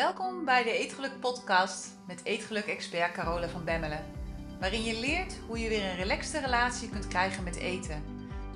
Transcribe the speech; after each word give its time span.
Welkom 0.00 0.44
bij 0.44 0.62
de 0.62 0.72
Eetgeluk 0.72 1.20
podcast 1.20 1.88
met 2.06 2.24
Eetgeluk-expert 2.24 3.12
Carola 3.12 3.48
van 3.48 3.64
Bemmelen. 3.64 4.04
Waarin 4.60 4.82
je 4.82 5.00
leert 5.00 5.38
hoe 5.46 5.58
je 5.58 5.68
weer 5.68 5.84
een 5.84 5.96
relaxte 5.96 6.38
relatie 6.38 6.90
kunt 6.90 7.08
krijgen 7.08 7.44
met 7.44 7.56
eten. 7.56 8.02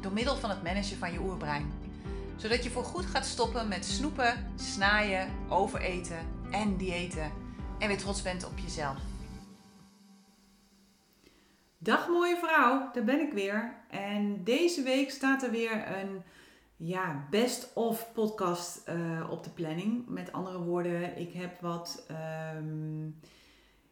Door 0.01 0.12
middel 0.12 0.37
van 0.37 0.51
het 0.51 0.62
managen 0.62 0.97
van 0.97 1.12
je 1.12 1.21
oerbrein. 1.21 1.72
Zodat 2.37 2.65
je 2.65 2.71
voorgoed 2.71 3.07
gaat 3.07 3.25
stoppen 3.26 3.69
met 3.69 3.85
snoepen, 3.85 4.54
snaaien, 4.57 5.29
overeten 5.49 6.19
en 6.51 6.76
diëten. 6.76 7.33
En 7.79 7.88
weer 7.88 7.99
trots 7.99 8.22
bent 8.22 8.47
op 8.47 8.58
jezelf. 8.58 8.99
Dag 11.79 12.08
mooie 12.08 12.37
vrouw, 12.37 12.90
daar 12.92 13.04
ben 13.04 13.21
ik 13.21 13.33
weer. 13.33 13.74
En 13.90 14.45
deze 14.45 14.83
week 14.83 15.11
staat 15.11 15.42
er 15.42 15.51
weer 15.51 15.97
een 15.99 16.23
ja, 16.77 17.27
best 17.30 17.71
of 17.75 18.12
podcast 18.12 18.89
uh, 18.89 19.30
op 19.30 19.45
de 19.45 19.51
planning. 19.51 20.09
Met 20.09 20.33
andere 20.33 20.59
woorden, 20.59 21.19
ik 21.19 21.33
heb 21.33 21.61
wat 21.61 22.07
um, 22.57 23.21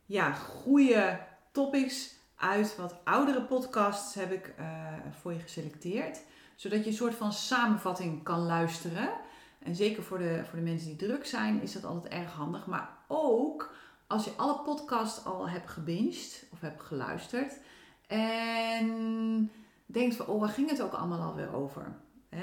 ja, 0.06 0.32
goede 0.32 1.20
topics 1.52 2.14
uit 2.36 2.76
wat 2.76 2.94
oudere 3.04 3.42
podcasts 3.42 4.14
heb 4.14 4.32
ik 4.32 4.54
uh, 4.58 4.92
voor 5.20 5.32
je 5.32 5.38
geselecteerd. 5.38 6.20
Zodat 6.56 6.84
je 6.84 6.90
een 6.90 6.96
soort 6.96 7.14
van 7.14 7.32
samenvatting 7.32 8.22
kan 8.22 8.40
luisteren. 8.40 9.10
En 9.58 9.74
zeker 9.74 10.02
voor 10.02 10.18
de, 10.18 10.42
voor 10.48 10.58
de 10.58 10.64
mensen 10.64 10.88
die 10.88 11.08
druk 11.08 11.26
zijn 11.26 11.62
is 11.62 11.72
dat 11.72 11.84
altijd 11.84 12.12
erg 12.12 12.32
handig. 12.32 12.66
Maar 12.66 12.90
ook 13.08 13.74
als 14.06 14.24
je 14.24 14.32
alle 14.36 14.62
podcasts 14.62 15.24
al 15.24 15.48
hebt 15.48 15.70
gebinged 15.70 16.46
of 16.52 16.60
hebt 16.60 16.82
geluisterd. 16.82 17.58
En 18.06 19.50
denkt 19.86 20.16
van, 20.16 20.26
oh 20.26 20.40
waar 20.40 20.48
ging 20.48 20.70
het 20.70 20.82
ook 20.82 20.92
allemaal 20.92 21.20
alweer 21.20 21.54
over? 21.54 21.96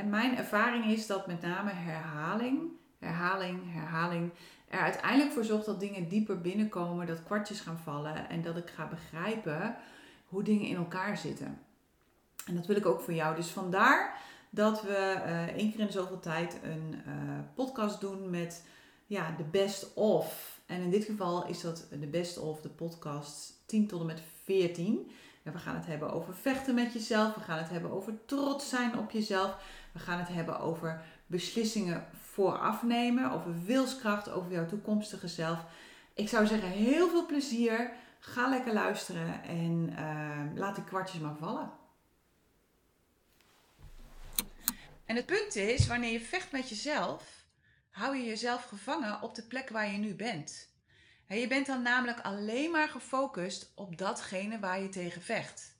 Mijn 0.10 0.38
ervaring 0.38 0.86
is 0.86 1.08
dat 1.08 1.28
met 1.28 1.42
name 1.42 1.72
herhaling, 1.72 2.60
herhaling, 3.00 3.74
herhaling 3.74 4.32
er 4.68 4.80
uiteindelijk 4.80 5.32
voor 5.32 5.44
zorgt 5.44 5.66
dat 5.66 5.80
dingen 5.80 6.10
dieper 6.10 6.42
binnenkomen, 6.42 7.08
dat 7.08 7.24
kwartjes 7.24 7.60
gaan 7.60 7.80
vallen 7.84 8.30
en 8.30 8.42
dat 8.42 8.58
ik 8.58 8.70
ga 8.70 8.88
begrijpen 8.88 9.76
hoe 10.28 10.44
dingen 10.44 10.68
in 10.68 10.76
elkaar 10.76 11.18
zitten. 11.18 11.60
En 12.46 12.56
dat 12.56 12.66
wil 12.66 12.76
ik 12.76 12.86
ook 12.86 13.02
voor 13.02 13.14
jou. 13.14 13.36
Dus 13.36 13.48
vandaar 13.48 14.22
dat 14.50 14.82
we 14.82 15.16
uh, 15.26 15.48
één 15.48 15.72
keer 15.72 15.80
in 15.80 15.92
zoveel 15.92 16.20
tijd 16.20 16.58
een 16.64 16.94
uh, 17.08 17.14
podcast 17.56 18.02
doen 18.02 18.30
met 18.30 18.64
ja, 19.06 19.36
de 19.38 19.44
best 19.44 19.94
of. 19.94 20.60
En 20.66 20.82
in 20.82 20.90
dit 20.90 21.04
geval 21.04 21.48
is 21.48 21.62
dat 21.62 21.88
de 22.00 22.08
best 22.08 22.38
of 22.38 22.62
de 22.62 22.70
podcast 22.70 23.54
10 23.66 23.88
tot 23.88 24.00
en 24.00 24.06
met 24.06 24.22
14. 24.44 25.12
En 25.44 25.52
we 25.52 25.60
gaan 25.60 25.76
het 25.76 25.86
hebben 25.86 26.14
over 26.14 26.36
vechten 26.36 26.76
met 26.76 26.94
jezelf. 26.94 27.36
We 27.36 27.42
gaan 27.42 27.58
het 27.58 27.70
hebben 27.70 27.92
over 27.92 28.14
trots 28.26 28.70
zijn 28.70 28.98
op 28.98 29.12
jezelf. 29.12 29.58
We 29.92 30.00
gaan 30.00 30.20
het 30.20 30.28
hebben 30.28 30.60
over 30.60 31.02
beslissingen 31.26 32.08
vooraf 32.14 32.84
nemen, 32.84 33.32
over 33.32 33.64
wilskracht, 33.64 34.30
over 34.30 34.52
jouw 34.52 34.66
toekomstige 34.66 35.28
zelf. 35.28 35.66
Ik 36.14 36.30
zou 36.30 36.48
zeggen, 36.48 36.70
heel 36.70 37.10
veel 37.10 37.26
plezier. 37.26 37.92
Ga 38.20 38.50
lekker 38.50 38.74
luisteren 38.74 39.44
en 39.44 39.90
uh, 39.90 40.56
laat 40.56 40.76
die 40.76 40.84
kwartjes 40.84 41.22
maar 41.22 41.36
vallen. 41.36 41.72
En 45.06 45.16
het 45.16 45.26
punt 45.26 45.56
is, 45.56 45.88
wanneer 45.88 46.12
je 46.12 46.22
vecht 46.22 46.52
met 46.52 46.70
jezelf, 46.70 47.46
hou 47.90 48.18
je 48.18 48.26
jezelf 48.26 48.64
gevangen 48.64 49.22
op 49.22 49.36
de 49.36 49.44
plek 49.44 49.70
waar 49.70 49.92
je 49.92 49.98
nu 49.98 50.16
bent. 50.16 50.70
je 51.28 51.48
bent 51.48 51.66
dan 51.66 51.82
namelijk 51.82 52.20
alleen 52.20 52.72
maar 52.72 52.90
gefocust 52.90 53.72
op 53.76 53.98
datgene 53.98 54.60
waar 54.60 54.82
je 54.82 54.90
tegen 54.90 55.22
vecht. 55.22 55.79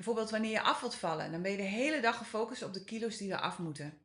Bijvoorbeeld 0.00 0.30
wanneer 0.30 0.50
je 0.50 0.60
af 0.60 0.80
wilt 0.80 0.94
vallen, 0.94 1.32
dan 1.32 1.42
ben 1.42 1.50
je 1.50 1.56
de 1.56 1.62
hele 1.62 2.00
dag 2.00 2.16
gefocust 2.16 2.62
op 2.62 2.74
de 2.74 2.84
kilo's 2.84 3.16
die 3.16 3.32
er 3.32 3.40
af 3.40 3.58
moeten. 3.58 3.98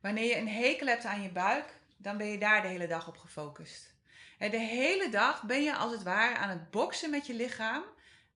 Wanneer 0.00 0.24
je 0.24 0.36
een 0.36 0.48
hekel 0.48 0.86
hebt 0.86 1.04
aan 1.04 1.22
je 1.22 1.30
buik, 1.30 1.80
dan 1.96 2.16
ben 2.16 2.26
je 2.26 2.38
daar 2.38 2.62
de 2.62 2.68
hele 2.68 2.86
dag 2.86 3.08
op 3.08 3.16
gefocust. 3.16 3.94
De 4.38 4.58
hele 4.58 5.08
dag 5.10 5.42
ben 5.42 5.62
je 5.62 5.76
als 5.76 5.92
het 5.92 6.02
ware 6.02 6.36
aan 6.36 6.48
het 6.48 6.70
boksen 6.70 7.10
met 7.10 7.26
je 7.26 7.34
lichaam 7.34 7.82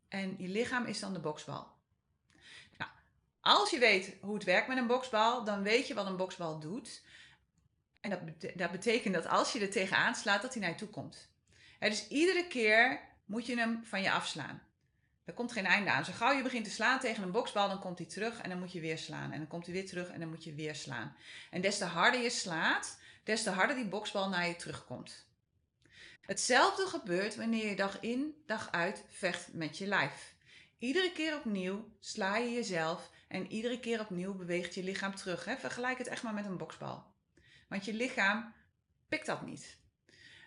en 0.08 0.34
je 0.38 0.48
lichaam 0.48 0.84
is 0.84 1.00
dan 1.00 1.12
de 1.12 1.20
boksbal. 1.20 1.68
Nou, 2.78 2.90
als 3.40 3.70
je 3.70 3.78
weet 3.78 4.16
hoe 4.20 4.34
het 4.34 4.44
werkt 4.44 4.68
met 4.68 4.76
een 4.76 4.86
boksbal, 4.86 5.44
dan 5.44 5.62
weet 5.62 5.86
je 5.86 5.94
wat 5.94 6.06
een 6.06 6.16
boksbal 6.16 6.58
doet. 6.58 7.02
En 8.00 8.10
dat, 8.54 8.70
betekent 8.70 9.14
dat 9.14 9.26
als 9.26 9.52
je 9.52 9.60
er 9.60 9.70
tegenaan 9.70 10.14
slaat, 10.14 10.42
dat 10.42 10.52
hij 10.52 10.62
naar 10.62 10.70
je 10.70 10.76
toe 10.76 10.88
komt. 10.88 11.30
dus 11.78 12.08
iedere 12.08 12.46
keer 12.46 13.00
moet 13.24 13.46
je 13.46 13.58
hem 13.58 13.84
van 13.84 14.02
je 14.02 14.10
afslaan. 14.10 14.66
Er 15.26 15.34
komt 15.34 15.52
geen 15.52 15.66
einde 15.66 15.90
aan. 15.90 16.04
Zo 16.04 16.12
gauw 16.12 16.36
je 16.36 16.42
begint 16.42 16.64
te 16.64 16.70
slaan 16.70 17.00
tegen 17.00 17.22
een 17.22 17.30
boksbal, 17.30 17.68
dan 17.68 17.80
komt 17.80 17.98
hij 17.98 18.06
terug 18.06 18.40
en 18.40 18.48
dan 18.48 18.58
moet 18.58 18.72
je 18.72 18.80
weer 18.80 18.98
slaan. 18.98 19.32
En 19.32 19.38
dan 19.38 19.46
komt 19.46 19.64
hij 19.64 19.74
weer 19.74 19.86
terug 19.86 20.08
en 20.08 20.20
dan 20.20 20.28
moet 20.28 20.44
je 20.44 20.54
weer 20.54 20.74
slaan. 20.74 21.16
En 21.50 21.60
des 21.60 21.78
te 21.78 21.84
harder 21.84 22.20
je 22.20 22.30
slaat, 22.30 22.98
des 23.24 23.42
te 23.42 23.50
harder 23.50 23.76
die 23.76 23.88
boksbal 23.88 24.28
naar 24.28 24.46
je 24.46 24.56
terugkomt. 24.56 25.26
Hetzelfde 26.20 26.86
gebeurt 26.86 27.36
wanneer 27.36 27.68
je 27.68 27.76
dag 27.76 28.00
in, 28.00 28.42
dag 28.46 28.72
uit 28.72 29.04
vecht 29.08 29.52
met 29.52 29.78
je 29.78 29.86
lijf. 29.86 30.34
Iedere 30.78 31.12
keer 31.12 31.36
opnieuw 31.36 31.88
sla 32.00 32.36
je 32.36 32.52
jezelf 32.52 33.10
en 33.28 33.52
iedere 33.52 33.80
keer 33.80 34.00
opnieuw 34.00 34.34
beweegt 34.34 34.74
je 34.74 34.82
lichaam 34.82 35.14
terug. 35.14 35.44
Hè? 35.44 35.56
Vergelijk 35.56 35.98
het 35.98 36.06
echt 36.06 36.22
maar 36.22 36.34
met 36.34 36.44
een 36.44 36.56
boksbal. 36.56 37.04
Want 37.68 37.84
je 37.84 37.94
lichaam 37.94 38.54
pikt 39.08 39.26
dat 39.26 39.42
niet. 39.42 39.78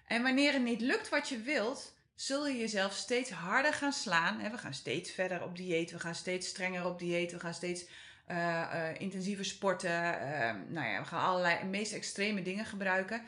En 0.05 0.23
wanneer 0.23 0.53
het 0.53 0.63
niet 0.63 0.81
lukt 0.81 1.09
wat 1.09 1.29
je 1.29 1.41
wilt, 1.41 1.97
zul 2.21 2.47
je 2.47 2.57
jezelf 2.57 2.93
steeds 2.93 3.29
harder 3.29 3.73
gaan 3.73 3.93
slaan. 3.93 4.51
We 4.51 4.57
gaan 4.57 4.73
steeds 4.73 5.11
verder 5.11 5.43
op 5.43 5.55
dieet, 5.55 5.91
we 5.91 5.99
gaan 5.99 6.15
steeds 6.15 6.47
strenger 6.47 6.85
op 6.85 6.99
dieet, 6.99 7.31
we 7.31 7.39
gaan 7.39 7.53
steeds 7.53 7.85
uh, 8.27 8.89
intensiever 8.97 9.45
sporten. 9.45 9.91
Uh, 9.91 10.53
nou 10.67 10.87
ja, 10.87 10.99
we 10.99 11.05
gaan 11.05 11.21
allerlei 11.21 11.63
meest 11.63 11.93
extreme 11.93 12.41
dingen 12.41 12.65
gebruiken. 12.65 13.27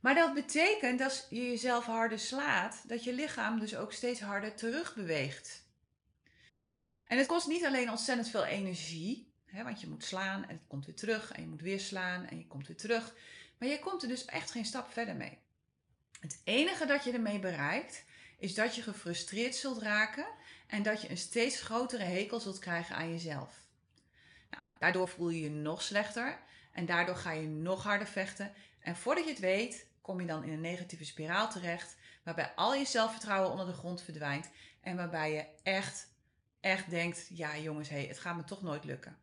Maar 0.00 0.14
dat 0.14 0.34
betekent 0.34 0.98
dat 0.98 1.08
als 1.08 1.26
je 1.30 1.42
jezelf 1.42 1.84
harder 1.84 2.18
slaat, 2.18 2.88
dat 2.88 3.04
je 3.04 3.12
lichaam 3.12 3.58
dus 3.58 3.76
ook 3.76 3.92
steeds 3.92 4.20
harder 4.20 4.54
terug 4.54 4.94
beweegt. 4.94 5.64
En 7.04 7.18
het 7.18 7.26
kost 7.26 7.46
niet 7.46 7.64
alleen 7.64 7.90
ontzettend 7.90 8.28
veel 8.28 8.44
energie, 8.44 9.32
hè, 9.44 9.62
want 9.62 9.80
je 9.80 9.88
moet 9.88 10.04
slaan 10.04 10.42
en 10.42 10.54
het 10.54 10.66
komt 10.66 10.86
weer 10.86 10.94
terug 10.96 11.32
en 11.32 11.42
je 11.42 11.48
moet 11.48 11.62
weer 11.62 11.80
slaan 11.80 12.26
en 12.26 12.38
je 12.38 12.46
komt 12.46 12.66
weer 12.66 12.76
terug. 12.76 13.14
Maar 13.58 13.68
je 13.68 13.78
komt 13.78 14.02
er 14.02 14.08
dus 14.08 14.24
echt 14.24 14.50
geen 14.50 14.64
stap 14.64 14.92
verder 14.92 15.16
mee. 15.16 15.38
Het 16.20 16.40
enige 16.44 16.86
dat 16.86 17.04
je 17.04 17.12
ermee 17.12 17.38
bereikt, 17.38 18.08
is 18.40 18.54
dat 18.54 18.74
je 18.74 18.82
gefrustreerd 18.82 19.54
zult 19.54 19.82
raken 19.82 20.26
en 20.66 20.82
dat 20.82 21.02
je 21.02 21.10
een 21.10 21.18
steeds 21.18 21.60
grotere 21.60 22.04
hekel 22.04 22.40
zult 22.40 22.58
krijgen 22.58 22.96
aan 22.96 23.10
jezelf. 23.10 23.54
Nou, 24.50 24.62
daardoor 24.78 25.08
voel 25.08 25.28
je 25.28 25.40
je 25.40 25.50
nog 25.50 25.82
slechter 25.82 26.38
en 26.72 26.86
daardoor 26.86 27.16
ga 27.16 27.32
je 27.32 27.46
nog 27.46 27.82
harder 27.82 28.06
vechten. 28.06 28.52
En 28.80 28.96
voordat 28.96 29.24
je 29.24 29.30
het 29.30 29.40
weet, 29.40 29.86
kom 30.00 30.20
je 30.20 30.26
dan 30.26 30.44
in 30.44 30.52
een 30.52 30.60
negatieve 30.60 31.04
spiraal 31.04 31.50
terecht, 31.50 31.96
waarbij 32.22 32.52
al 32.54 32.74
je 32.74 32.84
zelfvertrouwen 32.84 33.50
onder 33.50 33.66
de 33.66 33.72
grond 33.72 34.02
verdwijnt 34.02 34.50
en 34.80 34.96
waarbij 34.96 35.32
je 35.32 35.46
echt, 35.62 36.08
echt 36.60 36.90
denkt: 36.90 37.28
ja, 37.32 37.58
jongens, 37.58 37.88
hey, 37.88 38.04
het 38.04 38.18
gaat 38.18 38.36
me 38.36 38.44
toch 38.44 38.62
nooit 38.62 38.84
lukken. 38.84 39.18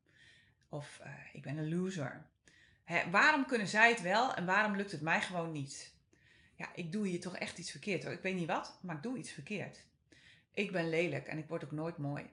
Of 0.70 1.00
uh, 1.04 1.14
ik 1.34 1.42
ben 1.42 1.58
een 1.58 1.70
loser. 1.70 2.26
Waarom 3.12 3.46
kunnen 3.46 3.68
zij 3.68 3.90
het 3.90 4.02
wel 4.02 4.34
en 4.34 4.46
waarom 4.46 4.76
lukt 4.76 4.92
het 4.92 5.02
mij 5.02 5.22
gewoon 5.22 5.52
niet? 5.52 5.96
Ja, 6.58 6.70
ik 6.76 6.92
doe 6.92 7.08
hier 7.08 7.20
toch 7.20 7.38
echt 7.38 7.58
iets 7.58 7.72
verkeerd 7.72 8.04
hoor. 8.04 8.14
Ik 8.14 8.22
weet 8.22 8.36
niet 8.36 8.48
wat, 8.48 8.80
maar 8.82 8.96
ik 8.96 9.04
doe 9.04 9.18
iets 9.18 9.32
verkeerd. 9.32 9.86
Ik 10.54 10.72
ben 10.72 10.90
lelijk 10.90 11.28
en 11.28 11.38
ik 11.38 11.48
word 11.48 11.64
ook 11.64 11.72
nooit 11.72 11.98
mooi. 11.98 12.30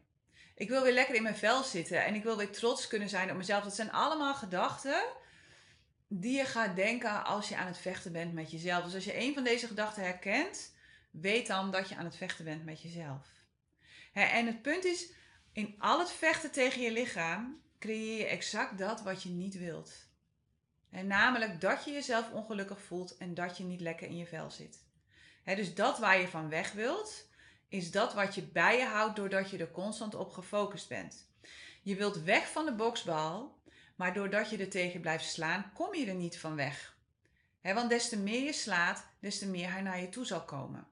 Ik 0.55 0.69
wil 0.69 0.83
weer 0.83 0.93
lekker 0.93 1.15
in 1.15 1.23
mijn 1.23 1.37
vel 1.37 1.63
zitten 1.63 2.05
en 2.05 2.15
ik 2.15 2.23
wil 2.23 2.37
weer 2.37 2.51
trots 2.51 2.87
kunnen 2.87 3.09
zijn 3.09 3.31
op 3.31 3.37
mezelf. 3.37 3.65
Dat 3.65 3.75
zijn 3.75 3.93
allemaal 3.93 4.35
gedachten 4.35 5.05
die 6.09 6.37
je 6.37 6.45
gaat 6.45 6.77
denken 6.77 7.25
als 7.25 7.49
je 7.49 7.57
aan 7.57 7.67
het 7.67 7.79
vechten 7.79 8.13
bent 8.13 8.33
met 8.33 8.51
jezelf. 8.51 8.85
Dus 8.85 8.95
als 8.95 9.05
je 9.05 9.19
een 9.19 9.35
van 9.35 9.45
deze 9.45 9.67
gedachten 9.67 10.03
herkent, 10.03 10.75
weet 11.11 11.47
dan 11.47 11.71
dat 11.71 11.89
je 11.89 11.97
aan 11.97 12.05
het 12.05 12.17
vechten 12.17 12.45
bent 12.45 12.65
met 12.65 12.83
jezelf. 12.83 13.27
En 14.13 14.47
het 14.47 14.63
punt 14.63 14.85
is, 14.85 15.13
in 15.53 15.75
al 15.79 15.99
het 15.99 16.11
vechten 16.13 16.51
tegen 16.51 16.83
je 16.83 16.93
lichaam 16.93 17.63
creëer 17.79 18.19
je 18.19 18.27
exact 18.27 18.79
dat 18.79 19.03
wat 19.03 19.23
je 19.23 19.29
niet 19.29 19.59
wilt. 19.59 20.07
En 20.95 21.07
namelijk 21.07 21.61
dat 21.61 21.85
je 21.85 21.93
jezelf 21.93 22.31
ongelukkig 22.31 22.81
voelt 22.81 23.17
en 23.17 23.35
dat 23.35 23.57
je 23.57 23.65
niet 23.65 23.81
lekker 23.81 24.07
in 24.07 24.17
je 24.17 24.27
vel 24.27 24.51
zit. 24.51 24.85
dus 25.45 25.75
dat 25.75 25.99
waar 25.99 26.21
je 26.21 26.29
van 26.29 26.49
weg 26.49 26.73
wilt, 26.73 27.29
is 27.69 27.91
dat 27.91 28.15
wat 28.15 28.35
je 28.35 28.43
bij 28.43 28.79
je 28.79 28.85
houdt 28.85 29.17
doordat 29.17 29.51
je 29.51 29.59
er 29.59 29.71
constant 29.71 30.15
op 30.15 30.33
gefocust 30.33 30.89
bent. 30.89 31.29
Je 31.83 31.97
wilt 31.97 32.23
weg 32.23 32.51
van 32.51 32.65
de 32.65 32.73
boksbal, 32.73 33.59
maar 33.97 34.15
doordat 34.15 34.51
je 34.51 34.57
er 34.57 34.71
tegen 34.71 35.01
blijft 35.01 35.25
slaan, 35.25 35.71
kom 35.75 35.95
je 35.95 36.07
er 36.07 36.15
niet 36.15 36.39
van 36.39 36.57
weg. 36.57 36.97
want 37.63 37.91
des 37.91 38.09
te 38.09 38.19
meer 38.19 38.45
je 38.45 38.53
slaat, 38.53 39.07
des 39.21 39.39
te 39.39 39.49
meer 39.49 39.73
hij 39.73 39.83
naar 39.83 40.01
je 40.01 40.09
toe 40.09 40.27
zal 40.27 40.45
komen. 40.45 40.87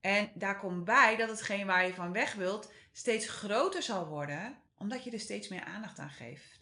En 0.00 0.30
daar 0.34 0.58
komt 0.58 0.84
bij 0.84 1.16
dat 1.16 1.28
hetgeen 1.28 1.66
waar 1.66 1.86
je 1.86 1.94
van 1.94 2.12
weg 2.12 2.34
wilt 2.34 2.72
steeds 2.92 3.28
groter 3.28 3.82
zal 3.82 4.06
worden, 4.06 4.58
omdat 4.76 5.04
je 5.04 5.10
er 5.10 5.20
steeds 5.20 5.48
meer 5.48 5.64
aandacht 5.64 5.98
aan 5.98 6.10
geeft. 6.10 6.57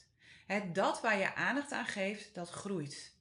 Het 0.47 0.75
dat 0.75 1.01
waar 1.01 1.19
je 1.19 1.35
aandacht 1.35 1.73
aan 1.73 1.87
geeft, 1.87 2.35
dat 2.35 2.51
groeit. 2.51 3.15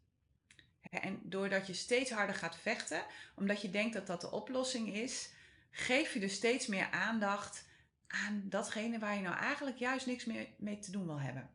En 0.90 1.20
doordat 1.24 1.68
je 1.68 1.74
steeds 1.74 2.12
harder 2.12 2.36
gaat 2.36 2.58
vechten, 2.58 3.06
omdat 3.36 3.62
je 3.62 3.70
denkt 3.70 3.94
dat 3.94 4.08
dat 4.08 4.22
de 4.22 4.32
oplossing 4.32 4.94
is, 4.94 5.30
geef 5.72 6.14
je 6.14 6.20
dus 6.20 6.34
steeds 6.34 6.68
meer 6.68 6.92
aandacht 6.92 7.66
aan 8.08 8.44
datgene 8.46 9.00
waar 9.00 9.16
je 9.16 9.22
nou 9.22 9.36
eigenlijk 9.36 9.78
juist 9.78 10.06
niks 10.06 10.26
meer 10.26 10.48
mee 10.58 10.80
te 10.80 10.92
doen 10.92 11.06
wil 11.06 11.20
hebben. 11.20 11.50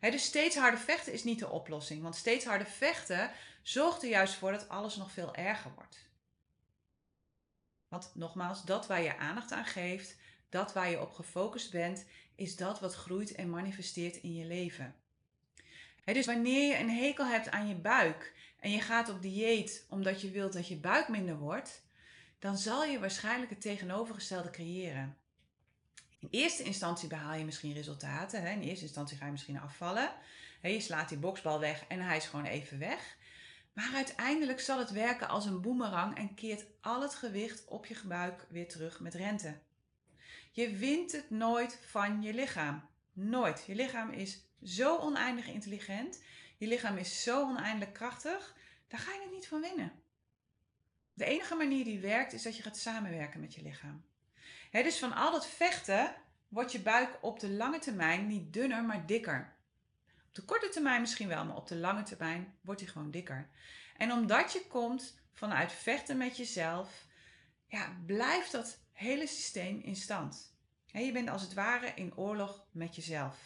dus 0.00 0.24
steeds 0.24 0.56
harder 0.56 0.80
vechten 0.80 1.12
is 1.12 1.24
niet 1.24 1.38
de 1.38 1.48
oplossing. 1.48 2.02
Want 2.02 2.16
steeds 2.16 2.44
harder 2.44 2.66
vechten 2.66 3.30
zorgt 3.62 4.02
er 4.02 4.08
juist 4.08 4.34
voor 4.34 4.52
dat 4.52 4.68
alles 4.68 4.96
nog 4.96 5.10
veel 5.10 5.34
erger 5.34 5.72
wordt. 5.74 6.08
Want 7.88 8.10
nogmaals, 8.14 8.64
dat 8.64 8.86
waar 8.86 9.02
je 9.02 9.16
aandacht 9.16 9.52
aan 9.52 9.64
geeft, 9.64 10.16
dat 10.48 10.72
waar 10.72 10.90
je 10.90 11.00
op 11.00 11.12
gefocust 11.12 11.70
bent, 11.70 12.04
is 12.40 12.56
dat 12.56 12.80
wat 12.80 12.94
groeit 12.94 13.34
en 13.34 13.50
manifesteert 13.50 14.16
in 14.16 14.34
je 14.34 14.44
leven. 14.44 14.94
dus 16.04 16.26
wanneer 16.26 16.68
je 16.68 16.78
een 16.78 16.90
hekel 16.90 17.26
hebt 17.26 17.50
aan 17.50 17.68
je 17.68 17.74
buik 17.74 18.34
en 18.58 18.70
je 18.70 18.80
gaat 18.80 19.08
op 19.08 19.22
dieet 19.22 19.86
omdat 19.88 20.20
je 20.20 20.30
wilt 20.30 20.52
dat 20.52 20.68
je 20.68 20.76
buik 20.76 21.08
minder 21.08 21.38
wordt, 21.38 21.82
dan 22.38 22.58
zal 22.58 22.84
je 22.84 22.98
waarschijnlijk 22.98 23.50
het 23.50 23.60
tegenovergestelde 23.60 24.50
creëren. 24.50 25.16
In 26.18 26.28
eerste 26.30 26.62
instantie 26.62 27.08
behaal 27.08 27.34
je 27.34 27.44
misschien 27.44 27.72
resultaten. 27.72 28.46
In 28.46 28.60
eerste 28.60 28.84
instantie 28.84 29.16
ga 29.16 29.24
je 29.24 29.30
misschien 29.30 29.60
afvallen. 29.60 30.12
Je 30.62 30.80
slaat 30.80 31.08
die 31.08 31.18
boksbal 31.18 31.60
weg 31.60 31.84
en 31.88 32.00
hij 32.00 32.16
is 32.16 32.26
gewoon 32.26 32.44
even 32.44 32.78
weg. 32.78 33.16
Maar 33.72 33.90
uiteindelijk 33.94 34.60
zal 34.60 34.78
het 34.78 34.90
werken 34.90 35.28
als 35.28 35.46
een 35.46 35.60
boemerang 35.60 36.16
en 36.16 36.34
keert 36.34 36.64
al 36.80 37.02
het 37.02 37.14
gewicht 37.14 37.64
op 37.64 37.86
je 37.86 38.00
buik 38.04 38.46
weer 38.48 38.68
terug 38.68 39.00
met 39.00 39.14
rente. 39.14 39.58
Je 40.50 40.76
wint 40.76 41.12
het 41.12 41.30
nooit 41.30 41.78
van 41.86 42.22
je 42.22 42.34
lichaam. 42.34 42.88
Nooit. 43.12 43.64
Je 43.66 43.74
lichaam 43.74 44.10
is 44.10 44.40
zo 44.62 44.98
oneindig 44.98 45.46
intelligent. 45.46 46.22
Je 46.56 46.66
lichaam 46.66 46.96
is 46.96 47.22
zo 47.22 47.42
oneindig 47.42 47.92
krachtig. 47.92 48.54
Daar 48.88 49.00
ga 49.00 49.12
je 49.12 49.20
het 49.20 49.32
niet 49.32 49.48
van 49.48 49.60
winnen. 49.60 49.92
De 51.12 51.24
enige 51.24 51.54
manier 51.54 51.84
die 51.84 52.00
werkt 52.00 52.32
is 52.32 52.42
dat 52.42 52.56
je 52.56 52.62
gaat 52.62 52.76
samenwerken 52.76 53.40
met 53.40 53.54
je 53.54 53.62
lichaam. 53.62 54.04
dus 54.70 54.98
van 54.98 55.12
al 55.12 55.32
dat 55.32 55.46
vechten 55.48 56.14
wordt 56.48 56.72
je 56.72 56.80
buik 56.80 57.18
op 57.20 57.40
de 57.40 57.50
lange 57.50 57.78
termijn 57.78 58.26
niet 58.26 58.52
dunner, 58.52 58.84
maar 58.84 59.06
dikker. 59.06 59.56
Op 60.28 60.34
de 60.34 60.42
korte 60.42 60.68
termijn 60.68 61.00
misschien 61.00 61.28
wel, 61.28 61.44
maar 61.44 61.56
op 61.56 61.68
de 61.68 61.76
lange 61.76 62.02
termijn 62.02 62.54
wordt 62.60 62.80
hij 62.80 62.90
gewoon 62.90 63.10
dikker. 63.10 63.48
En 63.96 64.12
omdat 64.12 64.52
je 64.52 64.66
komt 64.66 65.20
vanuit 65.32 65.72
vechten 65.72 66.16
met 66.16 66.36
jezelf, 66.36 67.04
ja, 67.66 67.96
blijft 68.06 68.52
dat 68.52 68.78
hele 69.00 69.26
systeem 69.26 69.80
in 69.82 69.96
stand. 69.96 70.54
je 70.84 71.12
bent 71.12 71.28
als 71.28 71.42
het 71.42 71.54
ware 71.54 71.92
in 71.94 72.16
oorlog 72.16 72.64
met 72.70 72.96
jezelf. 72.96 73.36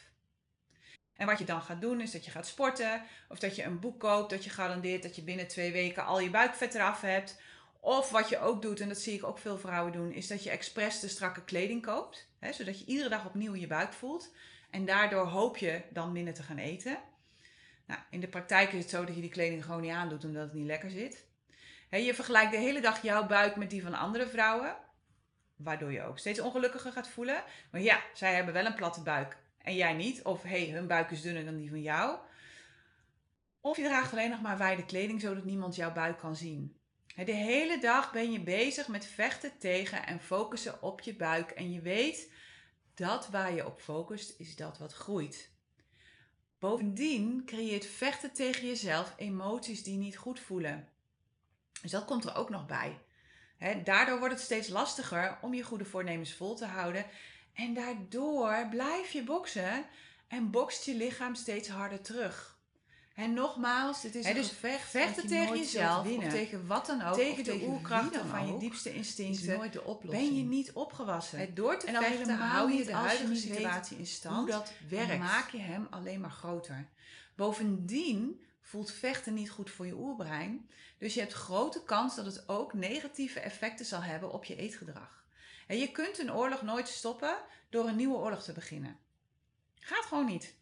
En 1.17 1.27
wat 1.27 1.39
je 1.39 1.45
dan 1.45 1.63
gaat 1.63 1.81
doen 1.81 2.01
is 2.01 2.11
dat 2.11 2.25
je 2.25 2.31
gaat 2.31 2.47
sporten, 2.47 3.03
of 3.29 3.39
dat 3.39 3.57
je 3.57 3.63
een 3.63 3.81
boek 3.81 4.01
koopt 4.01 4.31
dat 4.31 4.45
je 4.45 4.51
garandeert 4.51 5.03
dat 5.03 5.17
je 5.17 5.23
binnen 5.23 5.49
twee 5.49 5.73
weken 5.73 6.05
al 6.05 6.21
je 6.21 6.31
buikvet 6.31 6.75
eraf 6.75 7.01
hebt. 7.01 7.41
Of 7.81 8.11
wat 8.11 8.29
je 8.29 8.39
ook 8.39 8.63
doet, 8.63 8.81
en 8.81 8.89
dat 8.89 8.99
zie 8.99 9.15
ik 9.15 9.25
ook 9.25 9.39
veel 9.39 9.59
vrouwen 9.59 9.93
doen, 9.93 10.13
is 10.13 10.27
dat 10.27 10.45
je 10.45 10.51
expres 10.51 11.01
de 11.01 11.09
strakke 11.09 11.45
kleding 11.45 11.83
koopt. 11.83 12.29
Zodat 12.51 12.79
je 12.79 12.85
iedere 12.85 13.09
dag 13.09 13.27
opnieuw 13.27 13.55
je 13.55 13.67
buik 13.67 13.93
voelt. 13.93 14.35
En 14.71 14.85
daardoor 14.85 15.27
hoop 15.27 15.57
je 15.57 15.83
dan 15.91 16.13
minder 16.13 16.35
te 16.35 16.43
gaan 16.43 16.59
eten. 16.59 16.99
Nou, 17.87 18.01
in 18.11 18.21
de 18.21 18.29
praktijk 18.29 18.73
is 18.73 18.81
het 18.81 18.91
zo 18.91 19.05
dat 19.05 19.15
je 19.15 19.21
die 19.21 19.31
kleding 19.31 19.65
gewoon 19.65 19.81
niet 19.81 19.93
aandoet 19.93 20.25
omdat 20.25 20.43
het 20.43 20.55
niet 20.55 20.67
lekker 20.67 20.91
zit. 20.91 21.25
je 21.91 22.15
vergelijkt 22.15 22.53
de 22.53 22.59
hele 22.59 22.81
dag 22.81 23.03
jouw 23.03 23.27
buik 23.27 23.57
met 23.57 23.71
die 23.71 23.83
van 23.83 23.95
andere 23.95 24.27
vrouwen. 24.27 24.77
Waardoor 25.57 25.93
je 25.93 26.03
ook 26.03 26.19
steeds 26.19 26.41
ongelukkiger 26.41 26.93
gaat 26.93 27.09
voelen. 27.09 27.45
Maar 27.71 27.81
ja, 27.81 28.03
zij 28.15 28.35
hebben 28.35 28.55
wel 28.55 28.67
een 28.67 28.75
platte 28.75 29.03
buik 29.03 29.37
en 29.59 29.75
jij 29.75 29.93
niet. 29.93 30.23
Of 30.23 30.43
hey, 30.43 30.71
hun 30.71 30.87
buik 30.87 31.11
is 31.11 31.23
dunner 31.23 31.45
dan 31.45 31.57
die 31.57 31.71
van 31.71 31.83
jou. 31.83 32.19
Of 33.61 33.77
je 33.77 33.83
draagt 33.83 34.13
alleen 34.13 34.31
nog 34.31 34.41
maar 34.41 34.59
wijde 34.59 34.85
kleding 34.85 35.21
zodat 35.21 35.45
niemand 35.45 35.77
jouw 35.77 35.93
buik 35.93 36.19
kan 36.19 36.37
zien. 36.37 36.77
De 37.15 37.33
hele 37.33 37.79
dag 37.79 38.13
ben 38.13 38.33
je 38.33 38.41
bezig 38.41 38.89
met 38.89 39.07
vechten 39.07 39.59
tegen 39.59 40.07
en 40.07 40.21
focussen 40.21 40.83
op 40.83 41.01
je 41.01 41.17
buik. 41.17 41.51
En 41.51 41.73
je 41.73 41.81
weet 41.81 42.33
dat 42.95 43.29
waar 43.29 43.55
je 43.55 43.67
op 43.67 43.81
focust 43.81 44.41
is 44.41 44.57
dat 44.57 44.79
wat 44.79 44.93
groeit. 44.93 45.53
Bovendien 46.59 47.43
creëert 47.45 47.87
vechten 47.87 48.33
tegen 48.33 48.67
jezelf 48.67 49.15
emoties 49.17 49.83
die 49.83 49.97
niet 49.97 50.17
goed 50.17 50.41
voelen. 50.41 50.89
Dus 51.83 51.91
dat 51.91 52.05
komt 52.05 52.25
er 52.25 52.35
ook 52.35 52.51
nog 52.51 52.67
bij. 52.67 52.99
Daardoor 53.85 54.19
wordt 54.19 54.35
het 54.35 54.43
steeds 54.43 54.69
lastiger 54.69 55.39
om 55.41 55.55
je 55.55 55.63
goede 55.63 55.85
voornemens 55.85 56.35
vol 56.35 56.55
te 56.55 56.67
houden. 56.67 57.07
En 57.55 57.75
daardoor 57.75 58.67
blijf 58.71 59.11
je 59.11 59.23
boksen 59.23 59.85
en 60.29 60.51
bokst 60.51 60.85
je 60.85 60.95
lichaam 60.95 61.35
steeds 61.35 61.69
harder 61.69 62.01
terug. 62.01 62.55
En 63.15 63.35
nogmaals, 63.35 64.03
het 64.03 64.15
is 64.15 64.35
dus 64.35 64.51
vecht, 64.51 64.91
vechten 64.91 65.27
tegen 65.27 65.59
jezelf 65.59 66.07
of 66.07 66.25
tegen 66.25 66.67
wat 66.67 66.87
dan 66.87 67.03
ook. 67.03 67.15
Tegen 67.15 67.45
de 67.45 67.65
oerkrachten 67.67 68.27
van 68.27 68.47
je 68.47 68.59
diepste 68.59 68.95
instincten. 68.95 69.57
nooit 69.57 69.73
de 69.73 69.85
oplossing. 69.85 70.29
Ben 70.29 70.37
je 70.37 70.45
niet 70.45 70.73
opgewassen. 70.73 71.55
Door 71.55 71.79
te 71.79 71.87
vechten 71.87 72.37
hou 72.37 72.73
je 72.73 72.85
de 72.85 72.93
huidige 72.93 73.37
situatie 73.37 73.99
in 73.99 74.07
stand. 74.07 74.37
Hoe 74.37 74.47
dat 74.47 74.73
werkt. 74.89 75.19
maak 75.19 75.51
je 75.51 75.59
hem 75.59 75.87
alleen 75.91 76.21
maar 76.21 76.31
groter. 76.31 76.89
Bovendien 77.35 78.41
voelt 78.65 78.91
vechten 78.91 79.35
niet 79.35 79.51
goed 79.51 79.71
voor 79.71 79.87
je 79.87 79.95
oerbrein. 79.95 80.71
Dus 80.99 81.15
je 81.15 81.21
hebt 81.21 81.33
grote 81.33 81.83
kans 81.83 82.17
dat 82.17 82.27
het 82.27 82.49
ook 82.49 82.73
negatieve 82.73 83.41
effecten 83.41 83.85
zal 83.85 84.03
hebben 84.03 84.33
op 84.33 84.45
je 84.45 84.57
eetgedrag. 84.57 85.25
En 85.67 85.79
je 85.79 85.91
kunt 85.91 86.19
een 86.19 86.33
oorlog 86.33 86.63
nooit 86.63 86.89
stoppen 86.89 87.37
door 87.69 87.89
een 87.89 87.97
nieuwe 87.97 88.17
oorlog 88.17 88.43
te 88.43 88.53
beginnen. 88.53 88.99
Gaat 89.81 90.05
gewoon 90.05 90.27
niet. 90.27 90.55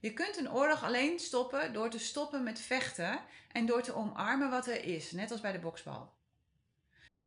Je 0.00 0.12
kunt 0.12 0.36
een 0.36 0.52
oorlog 0.52 0.84
alleen 0.84 1.18
stoppen 1.18 1.72
door 1.72 1.90
te 1.90 1.98
stoppen 1.98 2.42
met 2.42 2.60
vechten 2.60 3.20
en 3.52 3.66
door 3.66 3.82
te 3.82 3.94
omarmen 3.94 4.50
wat 4.50 4.66
er 4.66 4.84
is, 4.84 5.10
net 5.10 5.30
als 5.30 5.40
bij 5.40 5.52
de 5.52 5.58
boksbal. 5.58 6.12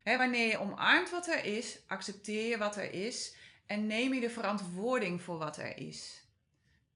wanneer 0.02 0.48
je 0.48 0.58
omarmt 0.58 1.10
wat 1.10 1.26
er 1.26 1.44
is, 1.44 1.78
accepteer 1.86 2.48
je 2.48 2.58
wat 2.58 2.76
er 2.76 2.92
is 2.92 3.34
en 3.66 3.86
neem 3.86 4.14
je 4.14 4.20
de 4.20 4.30
verantwoording 4.30 5.22
voor 5.22 5.38
wat 5.38 5.56
er 5.56 5.76
is. 5.76 6.24